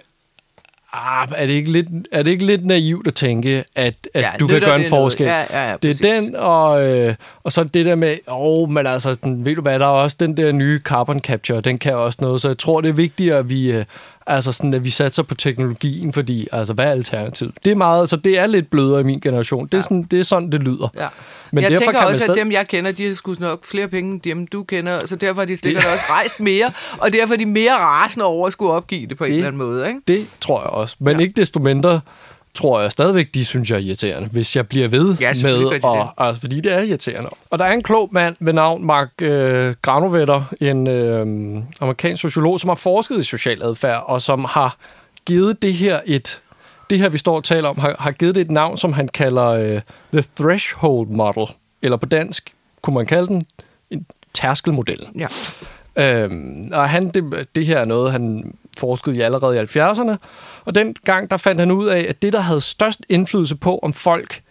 [0.94, 4.32] ah, er, det ikke lidt, er det ikke lidt naivt at tænke, at, at Ja,
[4.40, 4.90] du kan gøre en noget?
[4.90, 5.28] forskel?
[5.28, 8.88] Ja, ja, ja, det er den, og, øh, og så det der med, åh, men
[8.88, 11.96] altså, den, ved du hvad, der er også den der nye carbon capture, den kan
[11.96, 13.86] også noget, så jeg tror, det er vigtigt, at vi, øh,
[14.32, 17.54] Altså sådan, at vi satser på teknologien, fordi, altså, hvad er alternativet?
[17.64, 19.66] Det er meget, så det er lidt blødere i min generation.
[19.66, 19.82] Det er, Ja.
[19.82, 20.88] sådan, det, er sådan, det lyder.
[20.96, 21.08] Ja.
[21.52, 23.88] Men jeg derfor tænker også, stadig- at dem, jeg kender, de har sgu nok flere
[23.88, 27.34] penge end dem, du kender, så derfor har de sikkert også rejst mere, og derfor
[27.34, 29.88] er de mere rasende over at skulle opgive det på en Det- eller anden måde.
[29.88, 30.00] Ikke?
[30.08, 30.96] Det tror jeg også.
[31.00, 31.16] Men.
[31.16, 31.22] Ja.
[31.22, 32.02] ikke desto mindre
[32.54, 35.78] tror jeg stadigvæk, de synes, jeg er irriterende, hvis jeg bliver ved Ja, med, gør
[35.78, 37.30] de og, altså, fordi det er irriterende.
[37.50, 42.60] Og der er en klog mand ved navn Mark øh, Granovetter, en øh, amerikansk sociolog,
[42.60, 44.78] som har forsket i social adfærd, og som har
[45.26, 46.42] givet det her et,
[46.90, 49.08] det her vi står og taler om, har, har givet det et navn, som han
[49.08, 49.82] kalder øh,
[50.14, 53.46] The Threshold Model, eller på dansk kunne man kalde den
[53.90, 55.08] en tærskelmodel.
[55.16, 55.28] Ja.
[55.96, 60.16] Øhm, og han, det, det her er noget, han forskede i allerede i 70'erne.
[60.66, 63.80] Og den gang, der fandt han ud af, at det, der havde størst indflydelse på,
[63.84, 64.42] om folk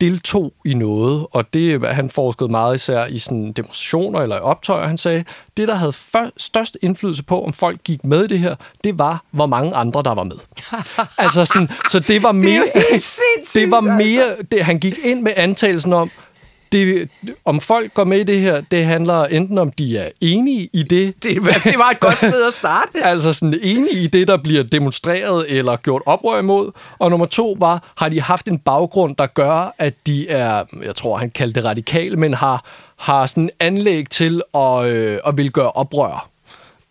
[0.00, 4.86] deltog i noget, og det han forskede meget især i sådan demonstrationer eller i optøjer,
[4.86, 5.24] han sagde,
[5.56, 8.54] det, der havde før, størst indflydelse på, om folk gik med i det her,
[8.84, 10.36] det var, hvor mange andre, der var med.
[11.18, 12.64] altså sådan, så det var mere...
[12.90, 13.92] sindssygt, det var altså.
[13.92, 16.10] mere det, han gik ind med antagelsen om,
[16.72, 17.08] det,
[17.44, 20.82] om folk går med i det her, det handler enten om, de er enige i
[20.82, 23.04] det, Det, det var et godt sted at starte.
[23.12, 26.72] altså sådan enige i det, der bliver demonstreret eller gjort oprør imod.
[26.98, 30.94] Og nummer to var, har de haft en baggrund, der gør, at de er, jeg
[30.94, 32.64] tror, han kaldte det radikale, men har,
[32.96, 36.28] har sådan anlæg til at, øh, at vil gøre oprør.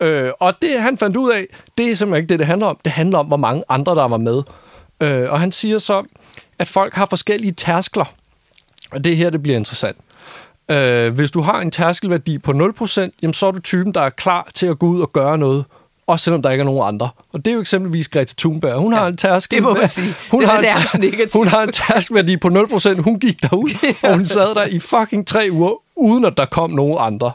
[0.02, 1.46] Øh, og det, han fandt ud af,
[1.78, 2.80] det er simpelthen ikke det, det handler om.
[2.84, 4.44] Det handler om, hvor mange andre, der var med.
[5.02, 6.04] Øh, og han siger så,
[6.60, 8.14] at folk har forskellige tærskler.
[8.92, 9.98] Og det er her, det bliver interessant.
[10.72, 14.10] Øh, hvis du har en tærskelværdi på 0%, jamen, så er du typen, der er
[14.10, 15.66] klar til at gå ud og gøre noget,
[16.08, 17.10] også selvom der ikke er nogen andre.
[17.34, 18.80] Og det er jo eksempelvis Greta Thunberg.
[18.80, 19.56] Hun ja, har en tærskel...
[19.56, 20.14] det må man sige.
[20.32, 21.40] Hun, Den har en, nærmest negativ.
[21.40, 23.02] hun har en tærskelværdi på 0%.
[23.02, 23.70] Hun gik derud,
[24.04, 27.32] og hun sad der i fucking tre uger, uden at der kom nogen andre.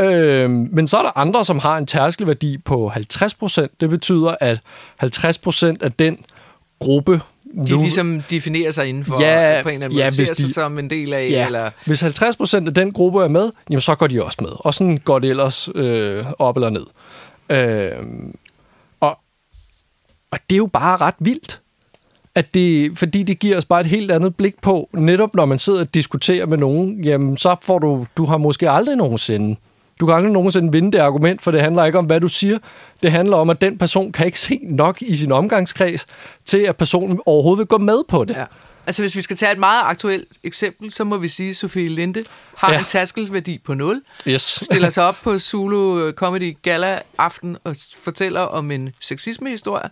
[0.00, 3.76] Øh, men så er der andre, som har en tærskelværdi på 50%.
[3.80, 4.58] Det betyder, at
[5.04, 6.24] 50% af den
[6.78, 7.20] gruppe...
[7.56, 10.52] De ligesom definerer sig indenfor, Ja, på en eller anden ja, måde, ser sig de-
[10.52, 11.70] som en del af, Ja, eller...
[11.86, 14.50] hvis 50 procent af den gruppe er med, jamen så går de også med.
[14.58, 16.86] Og sådan går det ellers øh, op eller ned.
[17.50, 17.92] Øh,
[19.00, 19.18] og,
[20.30, 21.60] og det er jo bare ret vildt.
[22.34, 25.58] At det, fordi det giver os bare et helt andet blik på, netop når man
[25.58, 29.56] sidder og diskuterer med nogen, jamen så får du, du har måske aldrig nogensinde,
[30.02, 32.58] du kan aldrig nogensinde vinde det argument, for det handler ikke om, hvad du siger.
[33.02, 36.06] Det handler om, at den person kan ikke se nok i sin omgangskreds,
[36.44, 38.34] til at personen overhovedet vil gå med på det.
[38.34, 38.44] Ja.
[38.86, 41.88] Altså hvis vi skal tage et meget aktuelt eksempel, så må vi sige, at Sofie
[41.88, 42.24] Linde
[42.56, 42.78] har Ja.
[42.78, 44.42] en tærskelværdi på 0, Yes.
[44.62, 49.88] stiller sig op på Zulu Comedy Gala aften og fortæller om en sexisme-historie.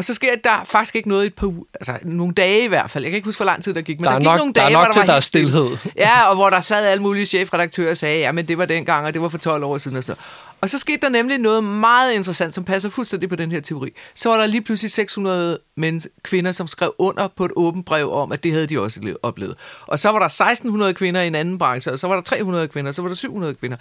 [0.00, 2.68] Og så sker der faktisk ikke noget i et par uger, altså nogle dage i
[2.68, 3.04] hvert fald.
[3.04, 4.38] Jeg kan ikke huske, hvor lang tid der gik, men Der der, er gik nok-
[4.38, 5.76] nogle der er dage, nok hvor der til, var der er stilhed.
[5.96, 9.06] Ja, og hvor der sad alle mulige chefredaktører og sagde, ja, men det var dengang,
[9.06, 10.14] og det var for 12 år siden og så.
[10.60, 13.90] Og så skete der nemlig noget meget interessant, som passer fuldstændig på den her teori.
[14.14, 18.12] Så var der lige pludselig 600 mænd, kvinder, som skrev under på et åbent brev
[18.12, 19.54] om, at det havde de også le- oplevet.
[19.86, 22.68] Og så var der 1600 kvinder i en anden branche, og så var der 300
[22.68, 23.76] kvinder, og så var der 700 kvinder.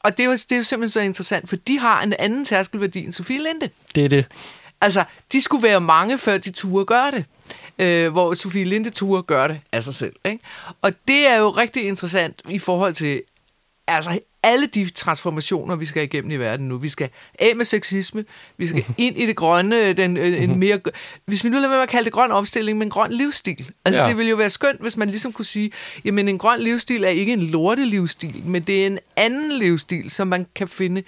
[0.00, 2.44] Og det er jo, det er jo simpelthen så interessant, for de har en anden
[2.44, 3.68] tærskelværdi end Sofie Linde.
[3.94, 4.24] Det er det.
[4.82, 7.24] Altså, de skulle være mange, før de turde gøre det.
[7.78, 10.12] Øh, hvor Sofie Linde turde gøre det af sig selv.
[10.24, 10.38] Ikke?
[10.82, 13.22] Og det er jo rigtig interessant i forhold til
[13.88, 16.78] altså, alle de transformationer, vi skal igennem i verden nu.
[16.78, 18.24] Vi skal af med sexisme,
[18.56, 20.80] vi skal ind i det grønne, den, øh, en mere,
[21.24, 23.70] hvis vi nu lader være med at kalde det grøn omstilling, men grøn livsstil.
[23.84, 24.08] Altså, Ja.
[24.08, 25.70] det ville jo være skønt, hvis man ligesom kunne sige,
[26.04, 30.10] jamen en grøn livsstil er ikke en lorte livsstil, men det er en anden livsstil,
[30.10, 31.02] som man kan finde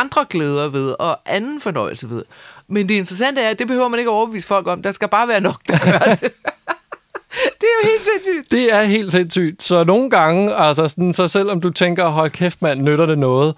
[0.00, 2.22] andre glæder ved, og anden fornøjelse ved.
[2.68, 4.82] Men det interessante er, at det behøver man ikke overbevise folk om.
[4.82, 6.20] Der skal bare være nok, der gør det.
[7.60, 8.50] det er jo helt sindssygt.
[8.50, 9.62] Det er helt sindssygt.
[9.62, 13.54] Så nogle gange, altså sådan, så selvom du tænker, hold kæft mand, nytter det noget?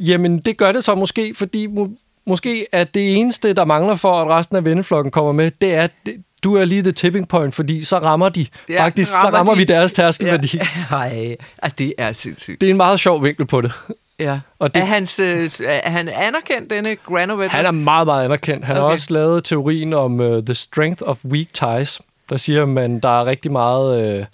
[0.00, 1.90] Jamen, det gør det så måske, fordi må,
[2.26, 5.88] måske at det eneste, der mangler for, at resten af venneflokken kommer med, det er,
[6.06, 8.46] det, du er lige the tipping point, fordi så rammer de.
[8.68, 10.56] Ja, Faktisk, så rammer, så rammer de- vi deres tærskelværdi.
[10.56, 10.66] Ja.
[10.96, 11.36] Ej,
[11.78, 12.60] det er sindssygt.
[12.60, 13.72] Det er en meget sjov vinkel på det.
[14.18, 14.40] Ja.
[14.58, 14.80] Og det- det...
[14.82, 17.56] er, hans, øh, er han anerkendt, denne Granovetter?
[17.56, 18.64] Han er meget, meget anerkendt.
[18.64, 18.82] Han okay.
[18.82, 22.00] har også lavet teorien om uh, the strength of weak ties.
[22.30, 24.18] Der siger man, der er rigtig meget...
[24.20, 24.24] Uh,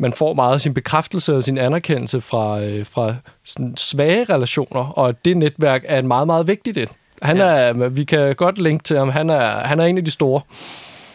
[0.00, 3.14] man får meget af sin bekræftelse og sin anerkendelse fra, øh, fra
[3.44, 6.88] sådan svage relationer, og det netværk er et meget, meget vigtigt et.
[7.22, 7.42] Han Ja.
[7.44, 10.40] er, vi kan godt linke til ham, han er, han er en af de store.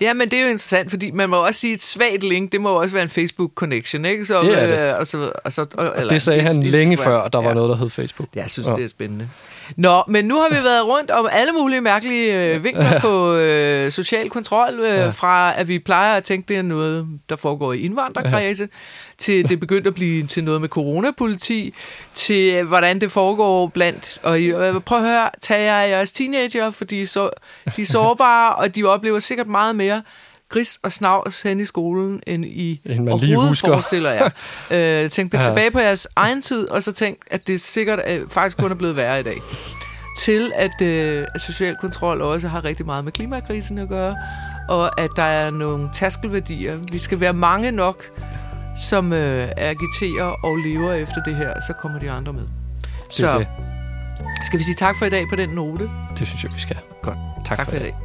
[0.01, 2.61] Ja, men det er jo interessant, fordi man må også sige, et svagt link, det
[2.61, 4.25] må jo også være en Facebook-connection, ikke?
[4.25, 4.91] Så, Det er det.
[4.93, 7.53] Øh, og så, og så, og, Og det sagde han længe før, der var ja.
[7.53, 8.29] noget, der hed Facebook.
[8.35, 8.73] Jeg synes, Ja.
[8.75, 9.29] det er spændende.
[9.77, 13.91] Nå, men nu har vi været rundt om alle mulige mærkelige øh, vinkler på øh,
[13.91, 15.09] social kontrol, øh, ja.
[15.09, 18.77] fra at vi plejer at tænke, det er noget, der foregår i indvandrerkredse, ja.
[19.17, 21.73] til det begyndte at blive til noget med coronapoliti,
[22.13, 24.19] til øh, hvordan det foregår blandt...
[24.23, 27.29] Og øh, prøv at høre, tag jer af jeres teenager, for de er, så,
[27.75, 30.01] de er sårbare, og de oplever sikkert meget mere
[30.53, 33.67] gris og snavs hen i skolen, end I End man lige husker.
[33.67, 34.29] forestiller jer.
[35.03, 35.43] øh, tænk Ja.
[35.43, 38.75] tilbage på jeres egen tid, og så tænk, at det sikkert øh, faktisk kun er
[38.75, 39.41] blevet værre i dag.
[40.19, 44.15] Til at, øh, at social kontrol også har rigtig meget med klimakrisen at gøre,
[44.69, 46.77] og at der er nogle taskelværdier.
[46.91, 48.03] Vi skal være mange nok,
[48.89, 52.41] som øh, agiterer og lever efter det her, så kommer de andre med.
[52.43, 53.47] Det Så det.
[54.45, 55.89] skal vi sige tak for i dag på den note.
[56.19, 56.77] Det synes jeg, vi skal.
[57.03, 57.17] Godt.
[57.45, 57.95] Tak, Tak for i i dag.